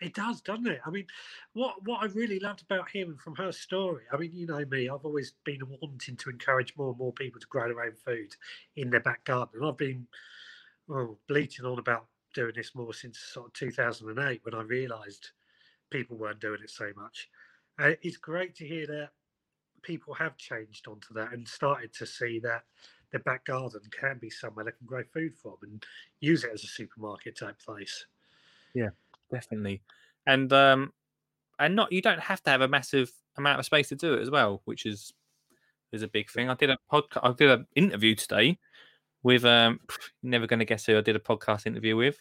[0.00, 0.80] it does, doesn't it?
[0.86, 1.06] I mean,
[1.52, 4.04] what what I really loved about hearing from her story.
[4.12, 7.40] I mean, you know me, I've always been wanting to encourage more and more people
[7.40, 8.34] to grow their own food
[8.76, 9.60] in their back garden.
[9.60, 10.06] And I've been
[10.88, 15.30] well, bleating on about doing this more since sort of 2008 when I realised
[15.90, 17.28] people weren't doing it so much.
[17.78, 19.10] Uh, it's great to hear that
[19.82, 22.64] people have changed onto that and started to see that
[23.10, 25.84] their back garden can be somewhere they can grow food from and
[26.20, 28.06] use it as a supermarket type place.
[28.74, 28.90] Yeah,
[29.30, 29.82] definitely
[30.26, 30.92] and um
[31.58, 34.20] and not you don't have to have a massive amount of space to do it
[34.20, 35.12] as well which is
[35.92, 38.58] is a big thing i did a podcast i did an interview today
[39.22, 39.80] with um
[40.22, 42.20] never going to guess who i did a podcast interview with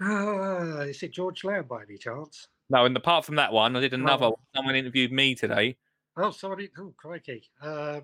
[0.00, 2.46] Ah, is it George Lamb by any chance?
[2.70, 4.38] No and apart from that one i did another Oh.
[4.54, 5.76] someone interviewed me today
[6.20, 6.68] Oh, somebody.
[6.76, 7.44] Oh, crikey.
[7.62, 8.02] Um,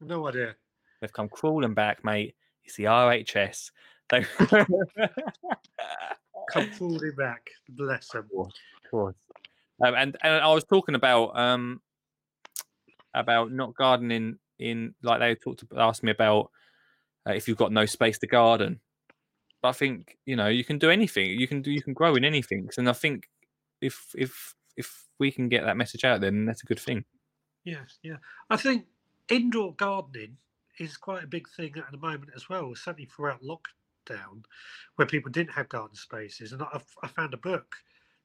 [0.00, 0.54] no idea.
[1.00, 2.34] they've come crawling back mate
[2.64, 3.70] it's the rhs
[4.10, 4.24] they
[6.50, 7.50] Come crawling back.
[7.70, 8.28] Bless them.
[8.38, 8.50] Of
[8.90, 9.14] course.
[9.84, 11.80] Um, and and I was talking about um
[13.14, 16.50] about not gardening in like they talked to asked me about
[17.28, 18.80] uh, if you've got no space to garden.
[19.62, 21.30] But I think you know you can do anything.
[21.40, 22.68] You can do you can grow in anything.
[22.76, 23.28] And I think
[23.82, 27.04] if if if we can get that message out, then that's a good thing.
[27.64, 28.16] Yeah, yeah.
[28.50, 28.86] I think
[29.28, 30.36] indoor gardening
[30.78, 32.74] is quite a big thing at the moment as well.
[32.74, 34.44] Certainly throughout lockdown,
[34.96, 37.76] where people didn't have garden spaces, and I, I found a book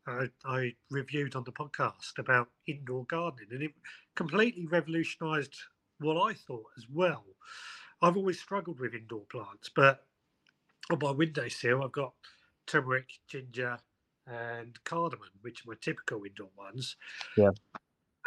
[0.08, 3.72] I, I reviewed on the podcast about indoor gardening, and it
[4.16, 5.56] completely revolutionised
[6.00, 7.26] what I thought as well.
[8.02, 10.06] I've always struggled with indoor plants, but
[10.90, 12.14] on my windowsill, I've got
[12.68, 13.78] turmeric, ginger,
[14.28, 16.96] and cardamom, which are my typical indoor ones.
[17.38, 17.52] Yeah.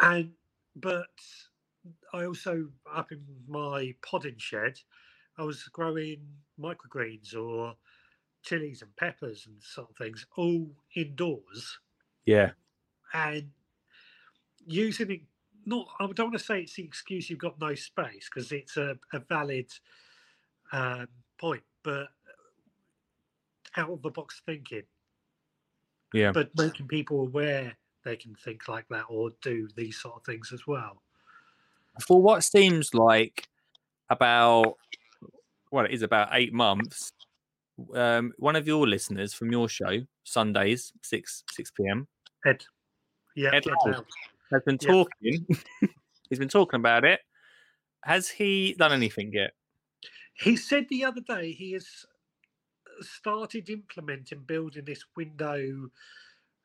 [0.01, 0.33] And
[0.75, 1.09] but
[2.13, 4.81] I also up in my potting shed,
[5.37, 6.27] I was growing
[6.59, 7.75] microgreens or
[8.43, 11.79] chilies and peppers and sort of things, all indoors
[12.25, 12.53] Yeah,
[13.13, 13.51] and
[14.67, 15.21] using it
[15.67, 18.77] not i don't want to say it's the excuse you've got no space because it's
[18.77, 19.71] a, a valid
[20.73, 21.09] um,
[21.39, 22.09] point but
[23.77, 24.83] out of the box thinking
[26.13, 26.33] yeah.
[26.33, 30.53] but making people aware they can think like that or do these sort of things
[30.53, 31.03] as well
[32.07, 33.49] For what seems like
[34.09, 34.77] about
[35.73, 37.13] well, it is about eight months.
[37.95, 42.09] Um, one of your listeners from your show, Sundays, six six p.m.
[42.45, 42.65] ed
[43.37, 43.95] yeah Ed Ed
[44.51, 44.91] has been Yeah.
[44.91, 45.47] talking.
[46.29, 47.21] he's been talking about it.
[48.05, 49.53] Has he done anything yet?
[50.35, 51.87] he said the other day he has
[53.01, 55.91] started implementing building this window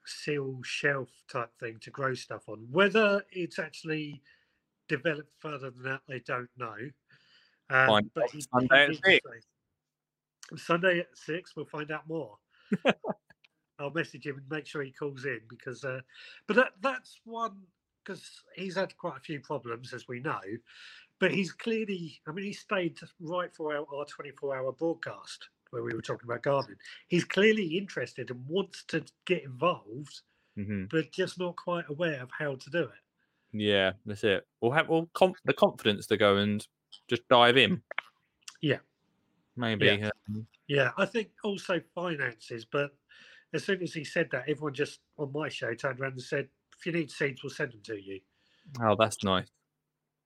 [0.06, 2.67] sill shelf type thing to grow stuff on.
[2.71, 4.21] Whether it's actually
[4.88, 6.76] developed further than that, they don't know.
[7.69, 9.28] Um, Find but he, Sunday at six.
[10.58, 12.38] Sunday at six, we'll find out more.
[13.80, 16.00] I'll message him and make sure he calls in because, uh,
[16.48, 17.58] but that that's one
[18.04, 20.39] because he's had quite a few problems as we know,
[21.19, 25.83] but he's clearly, I mean, he stayed right for our, our 24 hour broadcast where
[25.83, 26.77] we were talking about gardening.
[27.07, 30.21] He's clearly interested and wants to get involved,
[30.55, 32.89] hmm but just not quite aware of how to do it.
[33.51, 34.47] Yeah, that's it.
[34.61, 36.65] We'll have all conf- the confidence to go and
[37.09, 37.81] just dive in.
[38.61, 38.79] Yeah.
[39.57, 39.89] Maybe.
[40.03, 42.91] um, Yeah, I think also finances, but
[43.53, 46.49] as soon as he said that, everyone just on my show turned around and said,
[46.77, 48.19] if you need seeds, we'll send them to you.
[48.81, 49.47] oh, that's nice.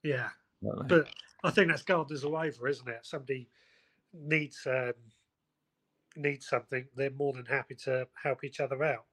[0.03, 0.29] Yeah.
[0.62, 1.07] But But
[1.43, 2.99] I think that's gardeners all over, isn't it?
[3.05, 3.49] Somebody
[4.13, 4.93] needs um,
[6.15, 9.06] needs something, they're more than happy to help each other out.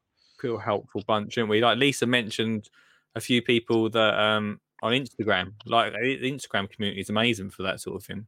[0.42, 1.60] Real helpful bunch, aren't we?
[1.60, 2.68] Like Lisa mentioned
[3.14, 7.80] a few people that um on Instagram, like the Instagram community is amazing for that
[7.80, 8.26] sort of thing.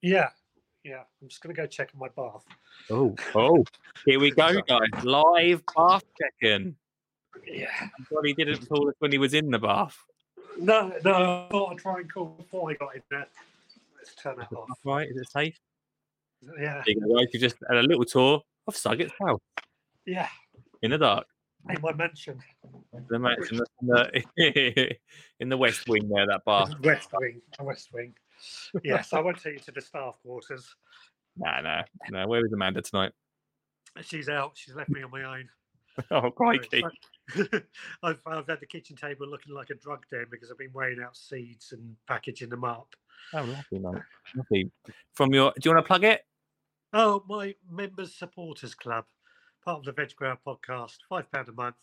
[0.00, 0.30] Yeah,
[0.84, 1.02] yeah.
[1.20, 2.44] I'm just gonna go check in my bath.
[2.88, 3.64] Oh, oh,
[4.06, 5.04] here we go, guys.
[5.04, 6.76] Live bath checking.
[7.46, 7.68] Yeah.
[7.80, 9.98] I'm glad he didn't call us when he was in the bath.
[10.58, 11.12] No, no.
[11.12, 13.26] I thought I'd try and call before I got in there.
[13.96, 14.68] Let's turn that off.
[14.84, 15.58] Right, is it safe?
[16.58, 17.20] Yeah, you go.
[17.32, 19.40] You just had a little tour of Suggett's house
[20.06, 20.28] yeah.
[20.82, 21.26] in the dark.
[21.68, 22.40] In my mansion,
[23.08, 24.96] The mansion in the,
[25.40, 26.66] in the west wing there, that bar.
[26.82, 28.14] West Wing, West Wing.
[28.82, 30.74] Yes, I won't take you to the staff quarters.
[31.36, 32.26] Nah, nah, nah.
[32.26, 33.12] Where is Amanda tonight?
[34.02, 34.52] She's out.
[34.56, 35.48] She's left me on my own.
[36.10, 36.82] Oh, crikey.
[38.02, 41.00] I've, I've had the kitchen table looking like a drug den because I've been weighing
[41.02, 42.88] out seeds and packaging them up.
[43.32, 44.02] Oh, lovely, mate.
[44.36, 44.70] Lovely.
[45.14, 46.22] From your, do you want to plug it?
[46.92, 49.04] Oh, my members supporters club,
[49.64, 51.76] part of the Veg Grower podcast, five pound a month.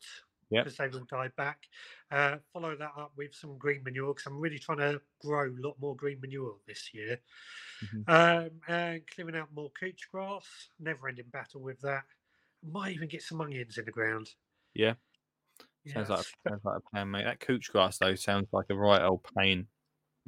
[0.51, 0.63] Yep.
[0.63, 1.67] because they will die back.
[2.09, 5.59] Uh, follow that up with some green manure because I'm really trying to grow a
[5.59, 7.19] lot more green manure this year.
[7.81, 8.07] Mhm.
[8.07, 10.69] Um, and clearing out more couch grass.
[10.79, 12.05] Never ending battle with that.
[12.63, 14.33] Might even get some onions in the ground.
[14.73, 14.95] Yeah.
[15.87, 16.33] Sounds like Yes.
[16.47, 17.25] sounds like a plan, mate.
[17.25, 19.67] That couch grass though sounds like a right old pain.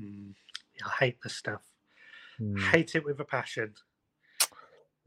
[0.02, 0.34] Mm,
[0.86, 1.64] I hate the stuff.
[2.38, 2.58] Hmm.
[2.58, 3.76] Hate it with a passion.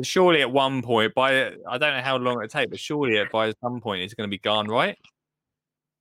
[0.03, 3.31] Surely at one point, by I don't know how long it take, but surely at
[3.31, 4.99] by some point it's going to be gone, right?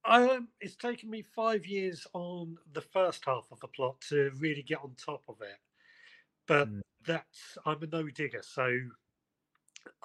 [0.06, 4.64] Um, it's taken me five years on the first half of the plot to really
[4.64, 5.58] get on top of it.
[6.48, 6.82] But Mm.
[7.06, 8.90] that's I'm a no digger, so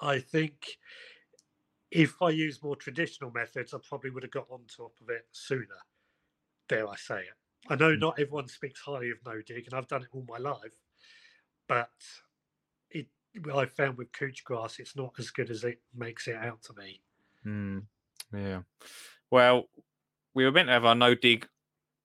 [0.00, 0.78] I think
[1.90, 5.26] if I used more traditional methods, I probably would have got on top of it
[5.32, 5.80] sooner.
[6.68, 7.34] Dare I say it?
[7.68, 8.00] I know Mm.
[8.00, 10.72] not everyone speaks highly of no dig, and I've done it all my life,
[11.68, 11.90] but
[12.90, 13.08] it
[13.54, 16.72] I found with couch grass, it's not as good as it makes it out to
[16.72, 17.00] be.
[17.42, 17.80] Hmm.
[18.32, 18.62] Yeah.
[19.30, 19.68] Well,
[20.34, 21.46] we were meant to have our no dig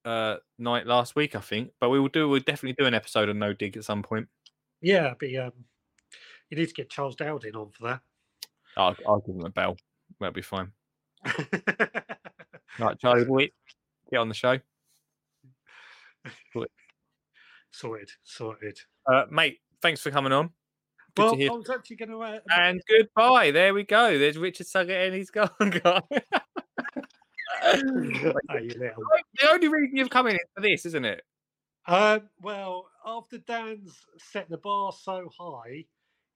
[0.06, 2.28] uh, night last week, I think, but we will do.
[2.30, 4.28] We'll definitely do an episode of no dig at some point.
[4.82, 5.54] Yeah, but um,
[6.49, 8.02] you need to get Charles Dowding on for that.
[8.76, 9.78] I'll, I'll give him a bell.
[10.19, 10.71] That'll be fine.
[12.80, 13.54] Right, Charlie
[14.10, 14.58] get on the show,
[17.71, 18.77] sorted, sorted.
[19.12, 19.59] uh, mate.
[19.81, 20.51] Thanks for coming on.
[21.15, 21.36] Good well.
[21.36, 22.21] I was actually going to.
[22.21, 23.51] Uh, And goodbye.
[23.51, 24.17] There we go.
[24.17, 25.49] There's Richard Suggett, and he's gone.
[25.59, 26.01] guy.
[27.73, 31.21] the only reason you've come in is for this, isn't it?
[31.88, 35.86] Um, well, after Dan's set the bar so high,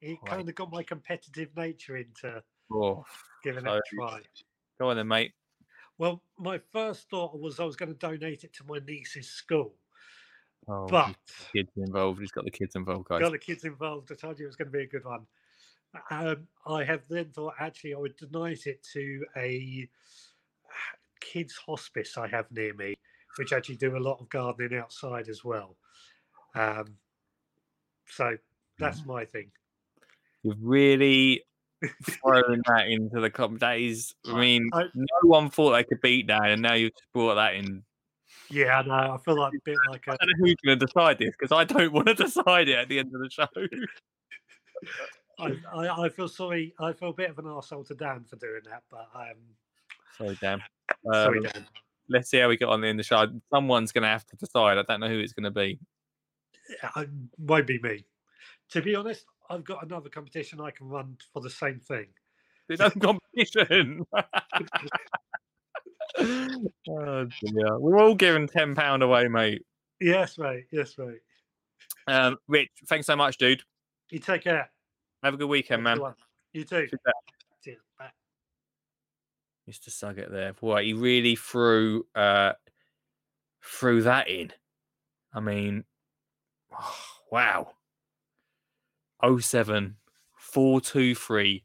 [0.01, 0.25] it Right.
[0.31, 3.03] kind of got my competitive nature into Oh,
[3.43, 4.21] giving it a try.
[4.79, 5.31] go on then, mate.
[5.97, 9.73] Well, my first thought was I was going to donate it to my niece's school,
[10.67, 11.15] Oh, but
[11.53, 12.19] kids involved.
[12.19, 13.21] He's got the kids involved, guys.
[13.21, 14.11] got the kids involved.
[14.11, 15.25] I told you it was going to be a good one.
[16.11, 19.89] Um, I have then thought actually I would donate it to a
[21.21, 22.95] kids hospice I have near me,
[23.37, 25.77] which actually do a lot of gardening outside as well.
[26.53, 26.97] Um,
[28.07, 28.37] so
[28.77, 29.51] that's my thing.
[30.43, 31.43] You've really
[32.03, 33.57] thrown that into the cup.
[33.59, 36.93] That is, I mean, I- no one thought they could beat that, and now you've
[36.93, 37.83] just brought that in.
[38.49, 39.13] Yeah, I know.
[39.13, 40.11] I feel like a bit like a.
[40.11, 42.77] I don't know who's going to decide this because I don't want to decide it
[42.77, 43.47] at the end of the show.
[45.39, 46.73] I, I, I feel sorry.
[46.79, 49.35] I feel a bit of an arsehole to Dan for doing that, but um,
[50.17, 50.61] Sorry, Dan.
[51.11, 51.65] sorry, Um, Dan.
[52.09, 53.27] let's see how we get on in the show.
[53.53, 54.77] Someone's going to have to decide.
[54.79, 55.79] I don't know who it's going to be.
[56.69, 58.03] It won't be me.
[58.71, 62.07] To be honest, I've got another competition I can run for the same thing.
[62.67, 64.05] There's no competition.
[66.89, 67.79] oh dear.
[67.79, 69.61] We're all giving ten pound away, mate.
[69.99, 70.65] Yes, mate.
[70.71, 71.19] Yes, mate.
[72.07, 73.63] Um, Rich, thanks so much, dude.
[74.11, 74.69] You take care.
[75.23, 75.97] Have a good weekend, man.
[75.97, 76.13] good.
[76.53, 76.87] You too.
[76.87, 77.13] See you
[77.63, 77.81] Cheers.
[77.97, 78.09] Bye.
[79.69, 79.89] Mr.
[79.89, 80.53] Suggett there.
[80.53, 82.53] Boy, he really threw uh
[83.63, 84.51] threw that in.
[85.33, 85.83] I mean,
[87.31, 87.71] wow.
[89.23, 89.95] 07
[90.37, 91.63] 423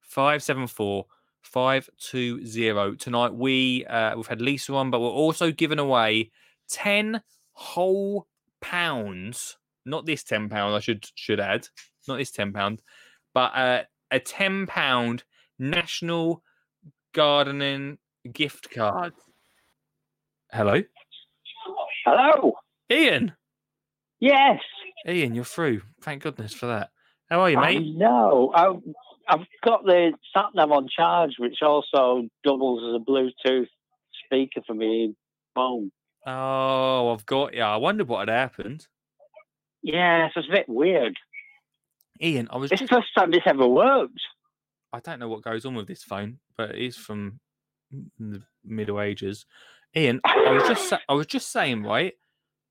[0.00, 1.06] 574
[1.42, 2.96] 520.
[2.96, 6.30] Tonight we uh we've had Lisa on, but we're also giving away
[6.68, 8.26] 10 whole
[8.60, 9.56] pounds.
[9.84, 11.66] Not this 10 pound, I should should add.
[12.08, 12.82] Not this 10 pound,
[13.34, 15.24] but uh, a 10 pound
[15.58, 16.42] national
[17.12, 17.98] gardening
[18.32, 19.12] gift card.
[20.52, 20.82] Hello,
[22.04, 22.54] Hello.
[22.90, 23.32] Ian.
[24.18, 24.60] Yes.
[25.08, 25.82] Ian, you're through.
[26.02, 26.90] Thank goodness for that.
[27.28, 27.96] How are you, I mate?
[27.96, 28.52] know.
[28.54, 33.68] I've, got the sat nav on charge, which also doubles as a Bluetooth
[34.24, 35.14] speaker for me
[35.54, 35.92] phone.
[36.26, 37.62] Oh, I've got you.
[37.62, 38.86] I wondered what had happened.
[39.82, 41.16] Yeah, so it's a bit weird.
[42.20, 44.20] Ian, I was It's just the first time this ever worked.
[44.92, 47.40] I don't know what goes on with this phone, but it is from
[48.18, 49.46] the Middle Ages.
[49.96, 52.12] Ian, I was just sa- I was just saying, right?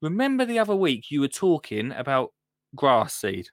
[0.02, 2.32] Remember the other week you were talking about
[2.76, 3.48] grass seed.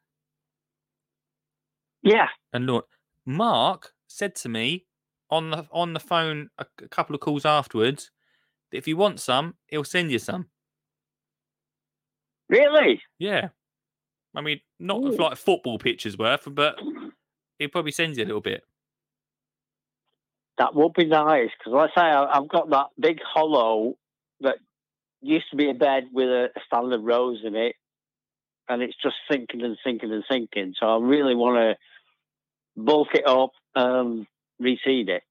[2.02, 2.28] Yeah.
[2.52, 2.88] And look,
[3.24, 4.86] Mark said to me
[5.30, 8.10] on the on the phone a, a couple of calls afterwards
[8.70, 10.46] that if you want some, he'll send you some.
[12.48, 13.02] Really?
[13.18, 13.48] Yeah.
[14.34, 15.16] I mean, not Ooh.
[15.16, 16.78] like football pitches worth, but
[17.58, 18.62] he'll probably send you a little bit.
[20.58, 23.96] That would be nice because, let's say, I've got that big hollow
[24.40, 24.56] that
[25.22, 27.74] used to be a bed with a, a standard rose in it,
[28.68, 30.74] and it's just sinking and sinking and sinking.
[30.78, 34.26] So I really want to bulk it up, um,
[34.60, 35.22] reseed it.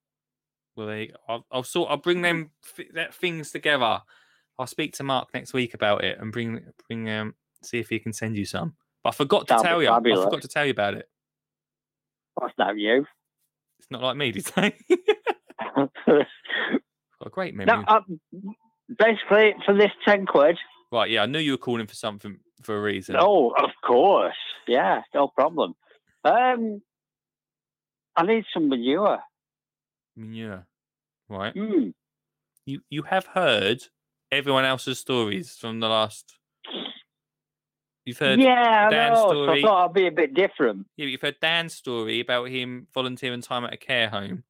[0.76, 1.08] Well, there.
[1.28, 1.90] I'll, I'll sort.
[1.90, 2.52] I'll bring them
[2.94, 4.02] that things together.
[4.58, 8.00] I'll speak to Mark next week about it and bring bring um see if he
[8.00, 8.76] can send you some.
[9.04, 9.90] But I forgot to That'd be tell you.
[9.90, 11.10] I forgot to tell you about it.
[12.40, 13.06] That's not you.
[13.80, 14.74] It's not like me, did I?
[16.08, 17.84] Got a great memory.
[17.88, 18.02] no,
[18.90, 20.58] basically, for this 10 quid,
[20.92, 23.16] Right, yeah, I knew you were calling for something for a reason.
[23.20, 24.36] oh, of course.
[24.68, 25.76] Yeah, no problem.
[26.24, 26.82] Um,
[28.16, 29.20] I need some manure.
[30.16, 30.66] Manure.
[31.28, 31.54] Right.
[31.54, 31.94] Mm.
[32.66, 33.84] You you have heard
[34.32, 36.38] everyone else's stories from the last.
[38.06, 39.24] You've heard Yeah, I Dan's know.
[39.30, 39.60] So story.
[39.60, 40.86] I thought I'd be a bit different.
[40.96, 44.44] Yeah, but you've heard Dan's story about him volunteering time at a care home.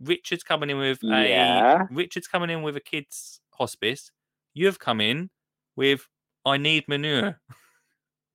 [0.00, 1.86] Richard's coming in with a Yeah.
[1.90, 4.10] Richard's coming in with a kids hospice.
[4.54, 5.30] You've come in
[5.76, 6.08] with
[6.44, 7.40] I need manure.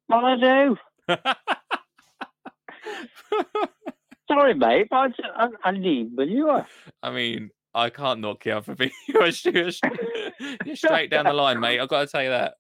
[0.08, 0.78] What I do?
[4.30, 6.66] Sorry, mate, but I, I, need manure.
[7.04, 9.72] I mean, I can't knock you out for being you're, you're,
[10.66, 11.80] you're straight down the line, mate.
[11.80, 12.54] I've got to tell you that.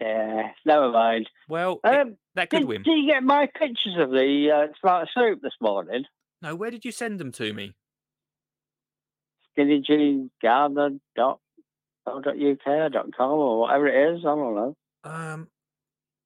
[0.00, 1.28] Yeah, never mind.
[1.48, 2.82] Well, it- Um, that could did, win.
[2.82, 6.04] did you get my pictures of the uh, tomato soup this morning?
[6.42, 7.74] No, where did you send them to me?
[9.56, 11.40] Skinny Gardener dot
[12.06, 14.20] dot uk dot com or whatever it is.
[14.20, 14.76] I don't know.
[15.04, 15.48] Um,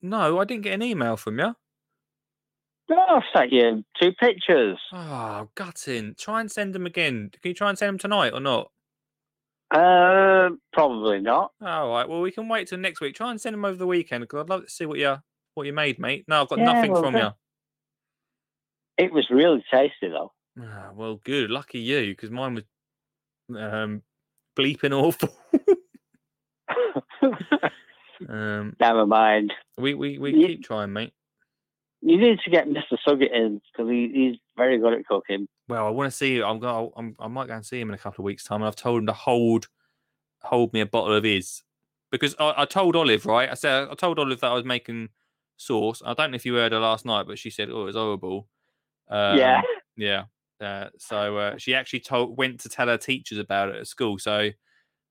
[0.03, 1.55] no, I didn't get an email from you.
[2.89, 4.79] No, I've sent you two pictures.
[4.93, 6.17] Oh, gutting.
[6.19, 7.31] Try and send them again.
[7.41, 8.73] Can you try and send them tonight or not?
[9.71, 11.53] Uh, probably not.
[11.63, 12.09] All right.
[12.09, 13.15] Well, we can wait till next week.
[13.15, 15.19] Try and send them over the weekend because I'd love to see what you
[15.55, 16.25] what you made, mate.
[16.27, 17.29] No, I've got Yeah, nothing well, from you.
[18.99, 20.33] It was really tasty though.
[20.61, 21.51] Ah, well, good.
[21.51, 22.65] Lucky you, because mine was
[23.57, 24.03] um,
[24.57, 25.35] bleeping awful.
[28.29, 29.53] um, Never mind.
[29.79, 31.13] we we, we Ye- keep trying, mate.
[32.03, 32.97] You need to get Mr.
[33.07, 35.47] Suggett in because he, he's very good at cooking.
[35.69, 36.41] Well, I want to see.
[36.43, 36.91] I'm going.
[36.97, 38.63] I'm, I might go and see him in a couple of weeks' time.
[38.63, 39.69] And I've told him to hold
[40.43, 41.63] hold me a bottle of his
[42.11, 43.51] because I, I told Olive right.
[43.51, 45.11] I said I told Olive that I was making
[45.59, 46.01] sauce.
[46.05, 47.97] I don't know if you heard her last night, but she said, "Oh, it was
[47.97, 48.49] horrible."
[49.11, 49.61] Um, yeah.
[49.97, 50.23] Yeah.
[50.61, 54.19] Uh, so uh, she actually told went to tell her teachers about it at school.
[54.19, 54.51] So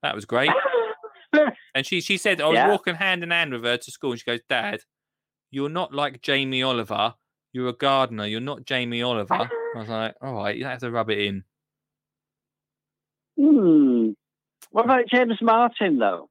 [0.04, 0.52] that was great.
[1.76, 2.68] And she she said I was Yeah.
[2.72, 4.82] walking hand in hand with her to school, and she goes, "Dad,
[5.52, 7.14] you're not like Jamie Oliver.
[7.54, 8.26] You're a gardener.
[8.26, 9.34] You're not Jamie Oliver."
[9.76, 11.44] I was like, "All right, you don't have to rub it in."
[13.38, 14.12] hmm.
[14.72, 16.30] What about James Martin though?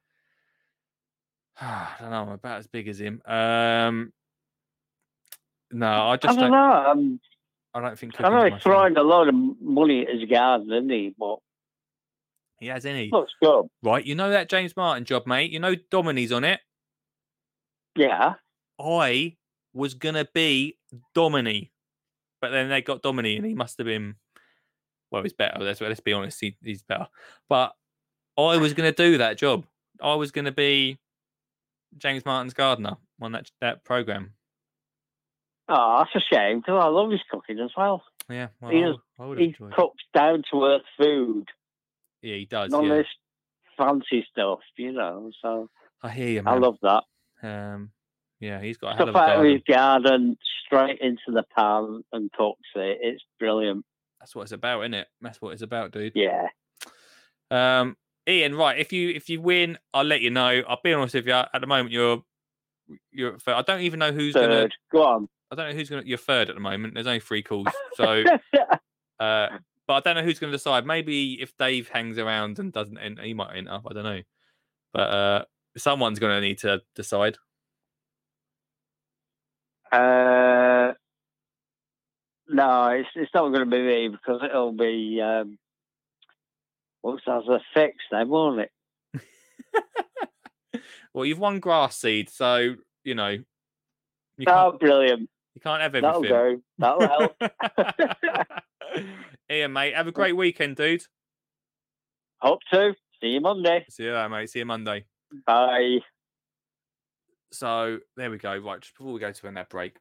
[1.60, 2.22] I don't know.
[2.22, 3.22] I'm about as big as him.
[3.24, 4.12] Um,
[5.70, 6.52] no, I I just don't don't.
[6.52, 6.58] know.
[6.58, 7.20] I'm,
[7.74, 8.20] I don't think.
[8.20, 11.14] I know he's throwing a lot of money at his garden, isn't he?
[11.18, 11.36] But
[12.60, 13.66] He has any looks good.
[13.82, 14.04] right.
[14.04, 15.50] You know that James Martin job, mate.
[15.50, 16.60] You know Domini's on it.
[17.96, 18.34] Yeah.
[18.80, 19.36] I
[19.74, 20.78] was gonna be
[21.14, 21.72] Domini,
[22.40, 24.14] but then they got Domini, and he must have been.
[25.10, 25.62] Well, he's better.
[25.62, 26.40] Let's let's be honest.
[26.40, 27.08] He, he's better.
[27.48, 27.72] But
[28.36, 29.64] I was gonna do that job.
[30.02, 30.98] I was gonna be
[31.96, 34.34] James Martin's gardener on that that program.
[35.68, 38.02] Oh, that's a shame because I love his cooking as well.
[38.30, 38.84] Yeah, well, He
[39.18, 41.46] would He cooks down to earth food,
[42.22, 42.70] Yeah, he does.
[42.70, 43.06] none Yeah, of this
[43.76, 45.30] fancy stuff, you know.
[45.42, 45.68] So
[46.02, 47.04] I hear you, I love that.
[47.42, 47.90] Um,
[48.40, 52.98] yeah, he's got Stuff out of his garden, straight into the pan and cooks it.
[53.00, 53.84] It's brilliant.
[54.20, 55.08] That's what it's about, isn't it?
[55.20, 56.12] That's what it's about, dude.
[56.14, 56.48] Yeah.
[57.50, 57.96] Um,
[58.28, 58.78] Ian, right?
[58.78, 60.62] If you if you win, I'll let you know.
[60.68, 61.32] I'll be honest with you.
[61.32, 62.22] At the moment, you're
[63.10, 63.38] you're.
[63.46, 64.68] I don't even know who's gonna.
[64.92, 65.28] Go on.
[65.50, 66.02] I don't know who's gonna.
[66.04, 66.94] You're third at the moment.
[66.94, 68.22] There's only three calls, so.
[69.20, 69.48] uh,
[69.86, 70.84] but I don't know who's gonna decide.
[70.86, 73.72] Maybe if Dave hangs around and doesn't enter, he might enter.
[73.72, 74.20] I don't know.
[74.92, 75.44] But uh,
[75.76, 77.38] someone's gonna need to decide.
[79.92, 80.92] uh,
[82.48, 85.58] no, it's it's not going to be me because it'll be um,
[87.02, 88.70] what's that a fix then, won't it?
[91.14, 93.28] Well, you've won grass seed, so you know
[94.36, 95.28] you Oh, can't, brilliant!
[95.54, 96.22] You can't have everything.
[96.22, 96.62] That'll go.
[96.78, 98.58] That'll help.
[99.50, 101.02] Ian, mate, have a great weekend, dude.
[102.40, 102.94] Hope to.
[103.20, 103.84] See you Monday.
[103.90, 104.50] See you later, mate.
[104.50, 105.04] See you Monday.
[105.46, 105.98] Bye.
[107.52, 108.56] so there we go.
[108.56, 109.96] Right, just before we go to ad break,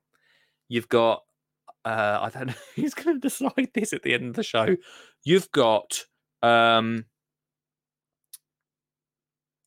[0.70, 1.24] you've got.
[1.84, 4.76] Uh, I don't know who's going to decide this at the end of the show.
[5.24, 6.04] You've got
[6.43, 7.06] um,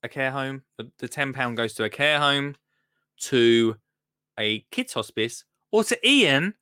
[0.03, 0.63] a care home.
[0.79, 2.57] The, the ten pound goes to a care home,
[3.23, 3.77] to
[4.39, 6.55] a kids hospice, or to Ian,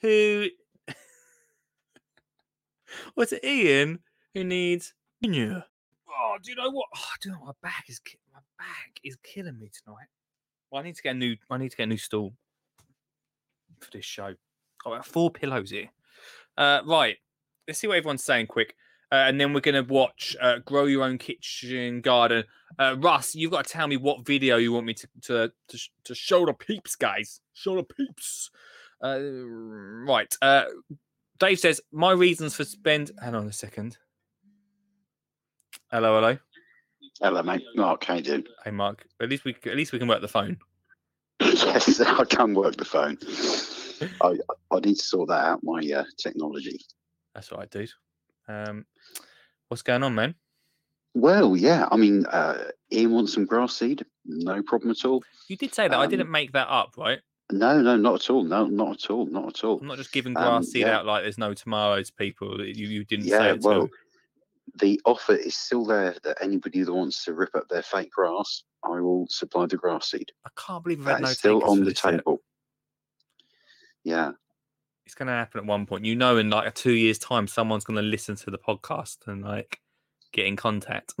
[0.00, 0.48] who,
[3.16, 4.00] or to Ian
[4.34, 5.64] who needs manure.
[6.08, 6.86] Oh, do you know what?
[6.96, 7.56] Oh, do you know what?
[7.62, 10.06] my back is ki- my back is killing me tonight.
[10.70, 11.36] Well, I need to get a new.
[11.50, 12.34] I need to get a new stool
[13.80, 14.34] for this show.
[14.86, 15.90] I've got four pillows here.
[16.56, 17.16] Uh, right,
[17.66, 18.74] let's see what everyone's saying quick,
[19.14, 22.42] uh, and then we're gonna watch uh, "Grow Your Own Kitchen Garden."
[22.80, 25.78] Uh, Russ, you've got to tell me what video you want me to to to,
[26.02, 27.40] to show the peeps, guys.
[27.52, 28.50] Show the peeps.
[29.00, 30.34] Uh, right.
[30.42, 30.64] Uh,
[31.38, 33.12] Dave says my reasons for spend.
[33.22, 33.98] Hang on a second.
[35.92, 36.36] Hello, hello.
[37.22, 37.62] Hello, mate.
[37.76, 38.44] Mark, how you doing?
[38.64, 39.06] Hey, Mark.
[39.20, 40.58] At least we at least we can work the phone.
[41.38, 43.18] yes, I can work the phone.
[44.20, 44.38] I
[44.76, 45.60] I need to sort that out.
[45.62, 46.80] My uh, technology.
[47.32, 47.86] That's what I do.
[48.48, 48.84] Um,
[49.68, 50.34] what's going on, man?
[51.14, 51.88] Well, yeah.
[51.90, 54.04] I mean, uh, Ian wants some grass seed.
[54.24, 55.22] No problem at all.
[55.48, 55.96] You did say that.
[55.96, 57.20] I Um, didn't make that up, right?
[57.52, 58.42] No, no, not at all.
[58.42, 59.26] No, not at all.
[59.26, 59.78] Not at all.
[59.80, 60.98] I'm not just giving um, grass seed yeah.
[60.98, 62.60] out like there's no tomorrows, people.
[62.64, 63.68] You, you didn't say it to.
[63.68, 63.88] well,
[64.80, 68.64] the offer is still there that anybody that wants to rip up their fake grass,
[68.82, 70.32] I will supply the grass seed.
[70.46, 72.10] I can't believe we've had That no still on the this yet.
[72.12, 72.40] table.
[74.04, 74.32] Yeah,
[75.06, 76.04] It's going to happen at one point.
[76.04, 79.18] You know, in like a two years' time, someone's going to listen to the podcast
[79.26, 79.80] and like
[80.32, 81.14] get in contact.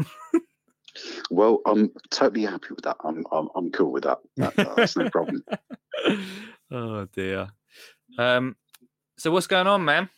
[1.30, 2.96] well, I'm totally happy with that.
[3.04, 4.18] I'm I'm, I'm cool with that.
[4.36, 5.44] that that's no problem.
[6.70, 7.48] oh dear.
[8.18, 8.56] Um.
[9.16, 10.08] So what's going on, man?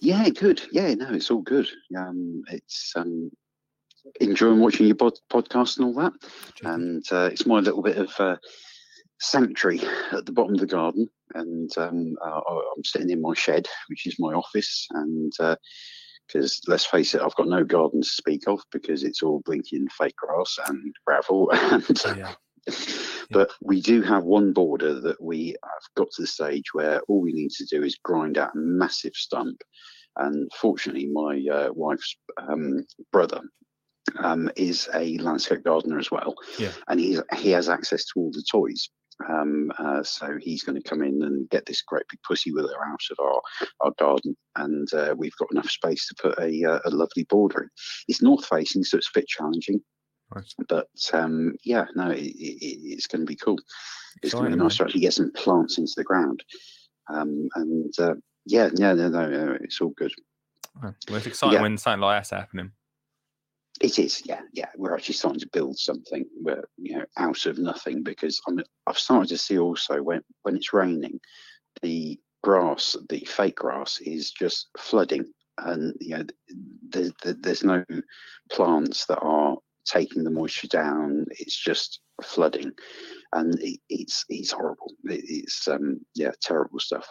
[0.00, 0.62] Yeah, good.
[0.72, 1.68] Yeah, no, it's all good.
[1.96, 3.30] Um, it's um,
[4.20, 6.12] enjoying watching your pod- podcast and all that,
[6.62, 8.36] and uh, it's my little bit of uh,
[9.30, 9.80] sanctuary
[10.12, 11.08] at the bottom of the garden.
[11.34, 12.40] And um, uh,
[12.76, 15.32] I'm sitting in my shed, which is my office, and
[16.26, 19.88] because let's face it, I've got no garden to speak of because it's all blinking
[19.88, 22.32] fake grass and gravel and yeah.
[23.30, 27.20] but we do have one border that we have got to the stage where all
[27.20, 29.60] we need to do is grind out a massive stump.
[30.16, 33.40] And fortunately, my uh, wife's um, brother
[34.18, 36.70] um, is a landscape gardener as well, Yeah.
[36.88, 38.88] and he he has access to all the toys.
[39.28, 42.74] Um, uh, so he's going to come in and get this great big pussy willow
[42.86, 43.40] out of our,
[43.80, 47.62] our garden, and uh, we've got enough space to put a, uh, a lovely border
[47.62, 47.68] in.
[48.08, 49.80] It's north facing, so it's a bit challenging,
[50.34, 50.54] Nice.
[50.68, 53.58] but um, yeah, no, it, it, it's going to be cool.
[54.22, 56.42] It's going to be nice to actually get some plants into the ground.
[57.08, 58.14] Um, and uh,
[58.46, 60.12] yeah, yeah, no, no, no, it's all good.
[60.82, 61.62] Well, it's exciting Yeah.
[61.62, 62.72] when something like that's happening.
[63.80, 64.68] It is, yeah, yeah.
[64.76, 68.02] We're actually starting to build something, where you know, out of nothing.
[68.02, 71.18] Because I'm, I've started to see also when when it's raining,
[71.82, 75.24] the grass, the fake grass, is just flooding,
[75.58, 76.24] and you know,
[76.88, 77.84] there's there's no
[78.52, 79.56] plants that are
[79.86, 81.26] taking the moisture down.
[81.32, 82.70] It's just flooding,
[83.32, 84.92] and it, it's it's horrible.
[85.04, 87.10] It, it's um yeah, terrible stuff.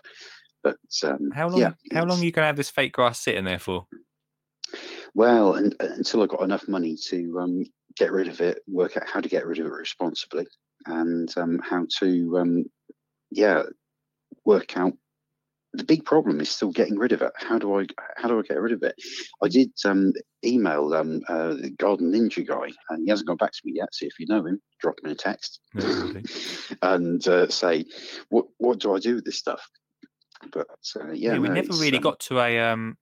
[0.64, 1.60] But um, How long?
[1.60, 3.86] Yeah, how long are you going to have this fake grass sitting there for?
[5.16, 9.08] Well, and, until I got enough money to um, get rid of it, work out
[9.08, 10.48] how to get rid of it responsibly,
[10.86, 12.66] and um, how to, um,
[13.30, 13.64] yeah,
[14.46, 14.94] work out.
[15.76, 17.32] The big problem is still getting rid of it.
[17.36, 17.88] How do I?
[18.16, 18.94] How do I get rid of it?
[19.44, 20.14] I did um,
[20.46, 23.90] email um, uh, the Garden Ninja guy, and he hasn't got back to me yet.
[23.92, 25.62] So if you know him, drop him a text
[26.84, 27.86] and uh, say,
[28.30, 29.68] "What what do I do with this stuff?"
[30.52, 32.96] But uh, yeah, Yeah, we no, never really um, got to a um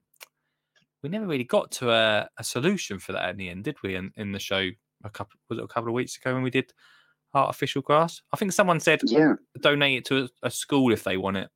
[1.03, 3.95] we never really got to a, a solution for that in the end, did we?
[3.95, 4.69] In, in the show
[5.03, 6.71] a couple was it a couple of weeks ago when we did
[7.33, 8.21] artificial grass?
[8.33, 11.49] I think someone said Yeah, donate it to a, a school if they want it.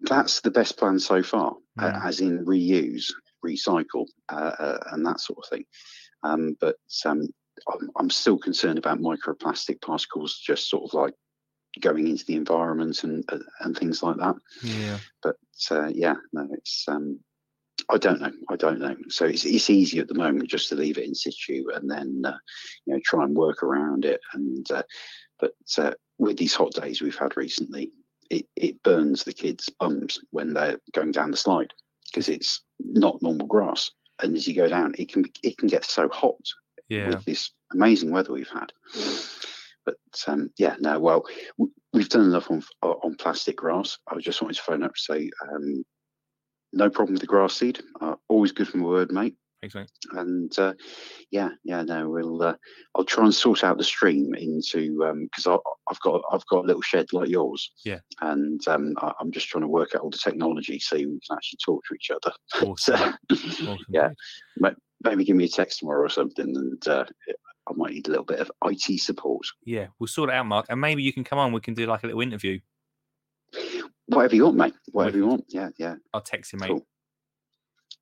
[0.00, 2.04] that's the best plan so far, uh, Mm.
[2.04, 3.12] as in reuse,
[3.44, 5.64] recycle, uh, uh, and that sort of thing.
[6.24, 7.28] Um, but um,
[7.72, 11.14] I'm, I'm still concerned about microplastic particles just sort of like
[11.80, 14.36] going into the environment and uh, and things like that.
[14.62, 14.98] Yeah.
[15.22, 15.36] But
[15.70, 17.20] uh, yeah, no, it's um,
[17.88, 18.96] I don't know, I don't know.
[19.08, 22.22] So it's it's easy at the moment just to leave it in situ and then
[22.24, 22.36] uh,
[22.86, 24.20] you know try and work around it.
[24.34, 24.82] And uh,
[25.40, 27.92] but uh, with these hot days we've had recently,
[28.30, 31.72] it, it burns the kids' bums when they're going down the slide
[32.06, 33.90] because it's not normal grass.
[34.22, 36.40] And as you go down, it can it can get so hot
[36.88, 37.08] Yeah.
[37.08, 38.72] with this amazing weather we've had.
[39.84, 39.96] But
[40.28, 41.24] um, yeah, no, well,
[41.92, 43.98] we've done enough on on plastic grass.
[44.08, 45.84] I just wanted to phone up to say um,
[46.72, 47.80] no problem with the grass seed.
[48.00, 49.36] Uh, always good from a word, mate.
[49.60, 49.90] Thanks, mate.
[50.18, 50.74] and uh,
[51.30, 52.42] yeah, yeah, no, we'll.
[52.42, 52.54] Uh,
[52.96, 54.90] I'll try and sort out the stream into
[55.22, 57.70] because um, I've got I've got a little shed like yours.
[57.84, 58.00] Yeah.
[58.20, 61.36] And um, I, I'm just trying to work out all the technology so we can
[61.36, 62.34] actually talk to each other.
[62.60, 63.14] Awesome.
[63.30, 63.36] So,
[63.68, 64.08] awesome yeah,
[65.04, 67.04] maybe give me a text tomorrow or something, and uh,
[67.68, 69.46] I might need a little bit of IT support.
[69.64, 70.66] Yeah, we'll sort it out, Mark.
[70.68, 71.52] And maybe you can come on.
[71.52, 72.58] We can do like a little interview.
[74.06, 74.74] Whatever you want, mate.
[74.90, 75.44] Whatever you want.
[75.48, 75.94] Yeah, yeah.
[76.12, 76.68] I'll text you, mate.
[76.68, 76.86] Cool.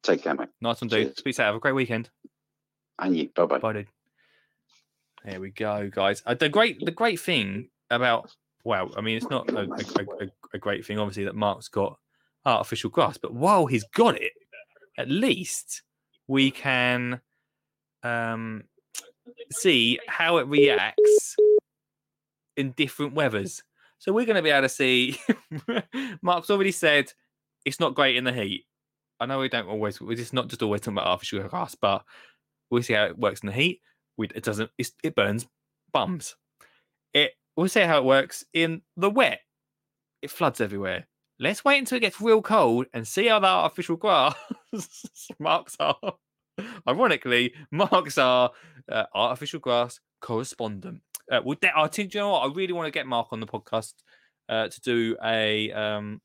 [0.03, 0.49] Take care, mate.
[0.61, 1.07] Nice one, dude.
[1.09, 1.19] Cheers.
[1.19, 1.47] Speak to you.
[1.47, 2.11] Have a great weekend.
[2.99, 3.29] And you.
[3.35, 3.59] Bye bye.
[3.59, 3.89] Bye, dude.
[5.25, 6.23] There we go, guys.
[6.25, 8.35] Uh, the great, the great thing about
[8.65, 11.69] well, I mean, it's not a, a, a, a- a great thing, obviously, that Mark's
[11.69, 11.99] got
[12.45, 14.33] artificial grass, but while he's got it,
[14.99, 15.83] at least
[16.27, 17.21] we can
[18.03, 18.65] um,
[19.51, 21.37] see how it reacts
[22.57, 23.63] in different weathers.
[24.01, 25.21] So we're going to be able to see.
[26.23, 27.13] Mark's already said
[27.67, 28.65] it's not great in the heat.
[29.21, 30.01] I know we don't always.
[30.01, 32.03] We're just not just always talking about artificial grass, but
[32.71, 33.83] we'll see how it works in the heat.
[34.17, 34.71] We, it doesn't.
[34.79, 35.47] It burns
[35.93, 36.35] bums.
[37.13, 37.33] It.
[37.57, 39.41] We'll see how it works in the wet.
[40.23, 41.07] It floods everywhere.
[41.39, 44.35] Let's wait until it gets real cold and see how that artificial grass
[45.39, 46.15] marks are.
[46.89, 48.51] Ironically, marks are
[48.91, 51.03] uh, artificial grass correspondent.
[51.31, 52.51] Uh, well, de- I think you know what?
[52.51, 53.95] I really want to get Mark on the podcast
[54.49, 56.21] uh, to do a um,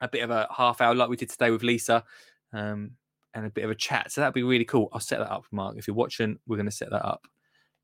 [0.00, 2.04] a bit of a half hour like we did today with Lisa,
[2.52, 2.92] um,
[3.34, 4.12] and a bit of a chat.
[4.12, 4.88] So that'd be really cool.
[4.92, 5.76] I'll set that up, Mark.
[5.78, 7.26] If you're watching, we're going to set that up.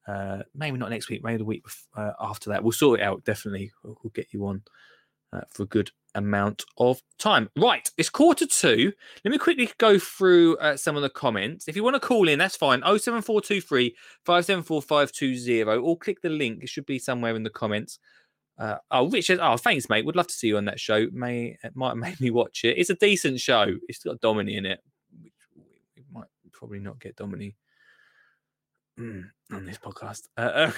[0.07, 2.63] Uh, maybe not next week, maybe the week bef- uh, after that.
[2.63, 3.25] We'll sort it out.
[3.25, 4.63] Definitely, we'll, we'll get you on
[5.37, 7.51] uh, for a good amount of time.
[7.57, 8.93] Right, it's quarter two.
[9.25, 11.69] Let me quickly go through uh, some of the comments.
[11.69, 12.81] If you want to call in, that's fine.
[12.81, 16.63] 07423 574520 or click the link.
[16.63, 17.99] It should be somewhere in the comments.
[18.59, 19.39] Uh, oh, Richard.
[19.41, 20.07] Oh, thanks, mate.
[20.07, 21.07] Would love to see you on that show.
[21.13, 22.79] May it might made me watch it.
[22.79, 23.67] It's a decent show.
[23.89, 24.81] It's got Domini in it,
[25.23, 27.55] which we might probably not get Domini
[28.99, 30.29] mm, on this podcast.
[30.39, 30.73] Uh,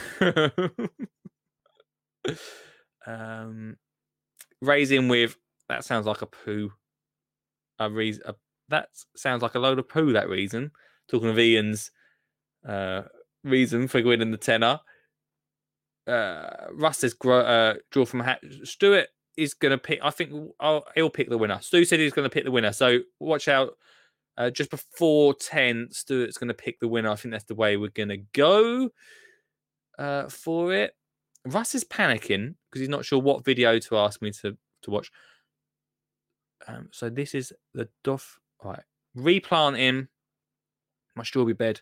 [3.07, 3.77] um,
[4.61, 5.37] raising with
[5.69, 6.73] that sounds like a poo.
[7.79, 8.35] A reason a,
[8.69, 10.13] that sounds like a load of poo.
[10.13, 10.73] That reason.
[11.11, 11.91] Talking of Ian's
[12.67, 13.03] uh,
[13.45, 14.81] reason for winning the tenner.
[16.07, 18.41] Uh, Russ says gro- uh, draw from a hat.
[18.65, 20.01] Stuart is going to pick.
[20.03, 21.61] I think oh, he'll pick the winner.
[21.61, 22.73] Stu said he's going to pick the winner.
[22.73, 23.75] So watch out.
[24.37, 27.11] Uh, just before 10, Stuart's going to pick the winner.
[27.11, 28.91] I think that's the way we're going to go
[29.99, 30.95] uh, for it.
[31.47, 35.11] Russ is panicking because he's not sure what video to ask me to, to watch.
[36.66, 38.39] Um, so this is the Duff.
[38.62, 38.82] Right.
[39.14, 40.09] Replanting
[41.16, 41.80] my strawberry bed.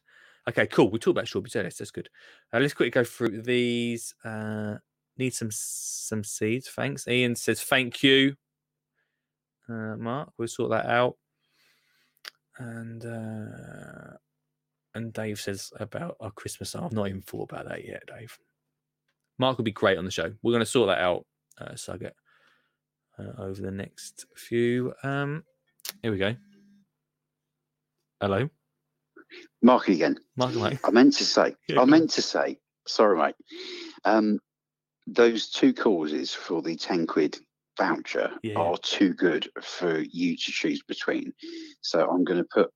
[0.48, 0.90] Okay, cool.
[0.90, 1.78] We talked about strawberry beds.
[1.78, 2.08] That's good.
[2.52, 4.14] Uh, let's quickly go through these.
[4.24, 4.76] Uh,
[5.18, 6.68] need some some seeds.
[6.68, 7.08] Thanks.
[7.08, 8.36] Ian says thank you.
[9.68, 11.16] Uh, Mark, we'll sort that out.
[12.58, 14.16] And uh,
[14.94, 16.74] and Dave says about our Christmas.
[16.74, 18.38] I've not even thought about that yet, Dave.
[19.38, 20.32] Mark would be great on the show.
[20.42, 21.26] We're going to sort that out,
[21.60, 22.12] uh, Suggett,
[23.18, 24.94] uh, over the next few.
[25.02, 25.44] Um,
[26.02, 26.34] here we go.
[28.20, 28.48] Hello,
[29.62, 30.16] Mark again.
[30.36, 30.54] Mark.
[30.54, 30.78] Mate.
[30.84, 33.34] I meant to say, I meant to say, sorry, mate.
[34.04, 34.38] Um,
[35.06, 37.38] those two causes for the 10 quid
[37.78, 38.54] voucher Yeah.
[38.58, 41.32] are too good for you to choose between.
[41.82, 42.70] So I'm going to put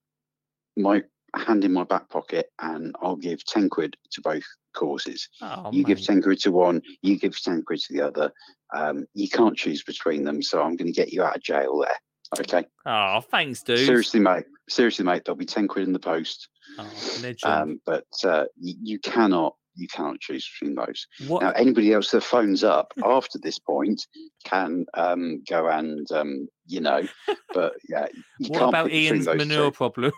[0.76, 1.02] my
[1.34, 5.28] hand in my back pocket and I'll give 10 quid to both causes.
[5.42, 6.06] Oh, you give mate.
[6.06, 8.32] 10 quid to one, you give 10 quid to the other.
[8.74, 10.42] Um, you can't choose between them.
[10.42, 11.96] So I'm going to get you out of jail there.
[12.38, 12.64] Okay.
[12.86, 13.86] Oh, thanks, dude.
[13.86, 14.44] Seriously, mate.
[14.68, 15.22] Seriously, mate.
[15.24, 16.48] There'll be 10 quid in the post.
[16.78, 16.88] Oh,
[17.22, 17.38] legend.
[17.44, 21.06] Um, but uh, you, you cannot you cannot choose between those.
[21.26, 21.42] what?
[21.42, 24.06] Now, anybody else that phones up after this point
[24.44, 27.06] can um, go and um, you know,
[27.54, 28.06] but yeah,
[28.38, 29.72] you what about Ian's manure two.
[29.72, 30.12] problem?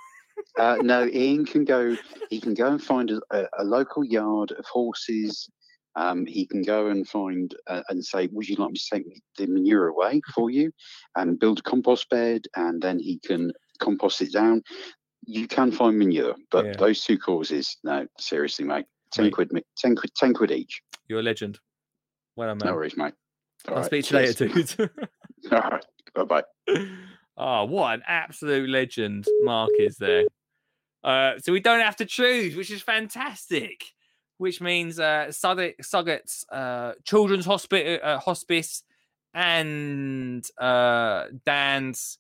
[0.59, 1.97] Uh, no, Ian can go.
[2.29, 5.49] He can go and find a, a, local yard of horses.
[5.97, 9.23] Um, he can go and find uh, and say, "Would you like me to take
[9.39, 10.71] the manure away for you?"
[11.17, 14.63] And build a compost bed, and then he can compost it down.
[15.25, 16.73] You can find manure, but Yeah.
[16.79, 18.87] those two causes, no, seriously, mate.
[19.13, 19.35] Ten Mate.
[19.35, 20.83] quid, ten quid, ten quid each.
[21.09, 21.61] You're a legend.
[22.37, 22.69] Well done, man.
[22.69, 23.15] No worries, mate.
[23.69, 24.91] All I'll right, speak to you later, dude.
[25.53, 25.85] All right,
[26.15, 26.43] bye bye.
[27.37, 30.25] oh, what an absolute legend Mark is there.
[31.05, 33.93] Uh, so we don't have to choose, which is fantastic.
[34.39, 38.83] Which means uh, Suggett, Suggett's uh, Children's Hospital, uh, Hospice
[39.35, 42.19] and uh, Dan's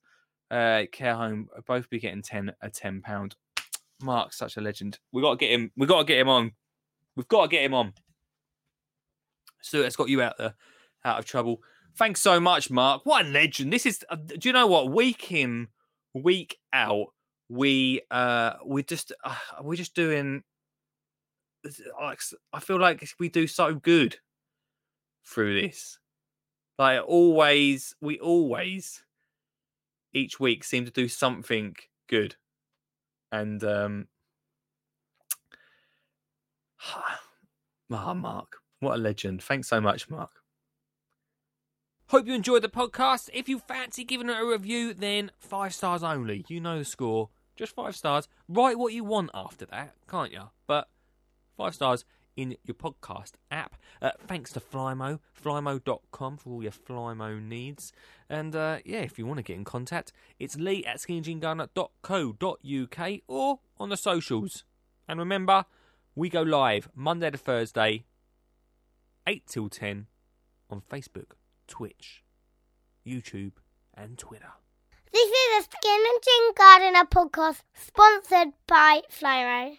[0.51, 3.35] uh, care home both be getting ten a ten pound.
[4.03, 4.99] Mark, such a legend.
[5.13, 5.71] We got to get him.
[5.77, 6.53] We got to get him on.
[7.17, 7.93] We've got to get him on.
[9.63, 10.55] So it's got you out there,
[11.05, 11.63] out of trouble.
[11.97, 13.05] Thanks so much, Mark.
[13.05, 13.73] What a legend!
[13.73, 14.05] This is.
[14.09, 14.91] Uh, do you know what?
[14.91, 15.69] Week in,
[16.15, 17.09] week out,
[17.53, 20.43] we uh we're just uh, we're just doing
[22.53, 24.17] I feel like we do so good
[25.25, 25.99] through this.
[26.79, 29.05] Like always, we always
[30.13, 31.77] each week seem to do something
[32.09, 32.37] good,
[33.31, 34.09] and um,
[37.93, 39.43] ah, Mark, what a legend!
[39.43, 40.31] Thanks so much, Mark.
[42.09, 43.31] Hope you enjoyed the podcast.
[43.33, 46.45] If you fancy giving it a review, then five stars only.
[46.49, 47.29] You know the score.
[47.57, 48.29] Just five stars.
[48.49, 50.51] Write what you want after that, can't you?
[50.67, 50.89] But
[51.57, 52.05] five stars
[52.37, 53.77] in your podcast app.
[54.01, 57.93] Uh, thanks to Flymo, flymo.com for all your Flymo needs.
[58.29, 63.61] And uh, yeah, if you want to get in contact, it's lee at skinnyjeangardener.co.uk or
[63.79, 64.65] on the socials.
[65.07, 65.67] And remember,
[66.15, 68.05] we go live Monday to Thursday,
[69.27, 70.07] 8 till 10
[70.71, 71.33] on Facebook,
[71.67, 72.23] Twitch,
[73.07, 73.53] YouTube,
[73.95, 74.53] and Twitter.
[75.13, 79.77] This is a Skinny Jean Gardener podcast sponsored by Flymo.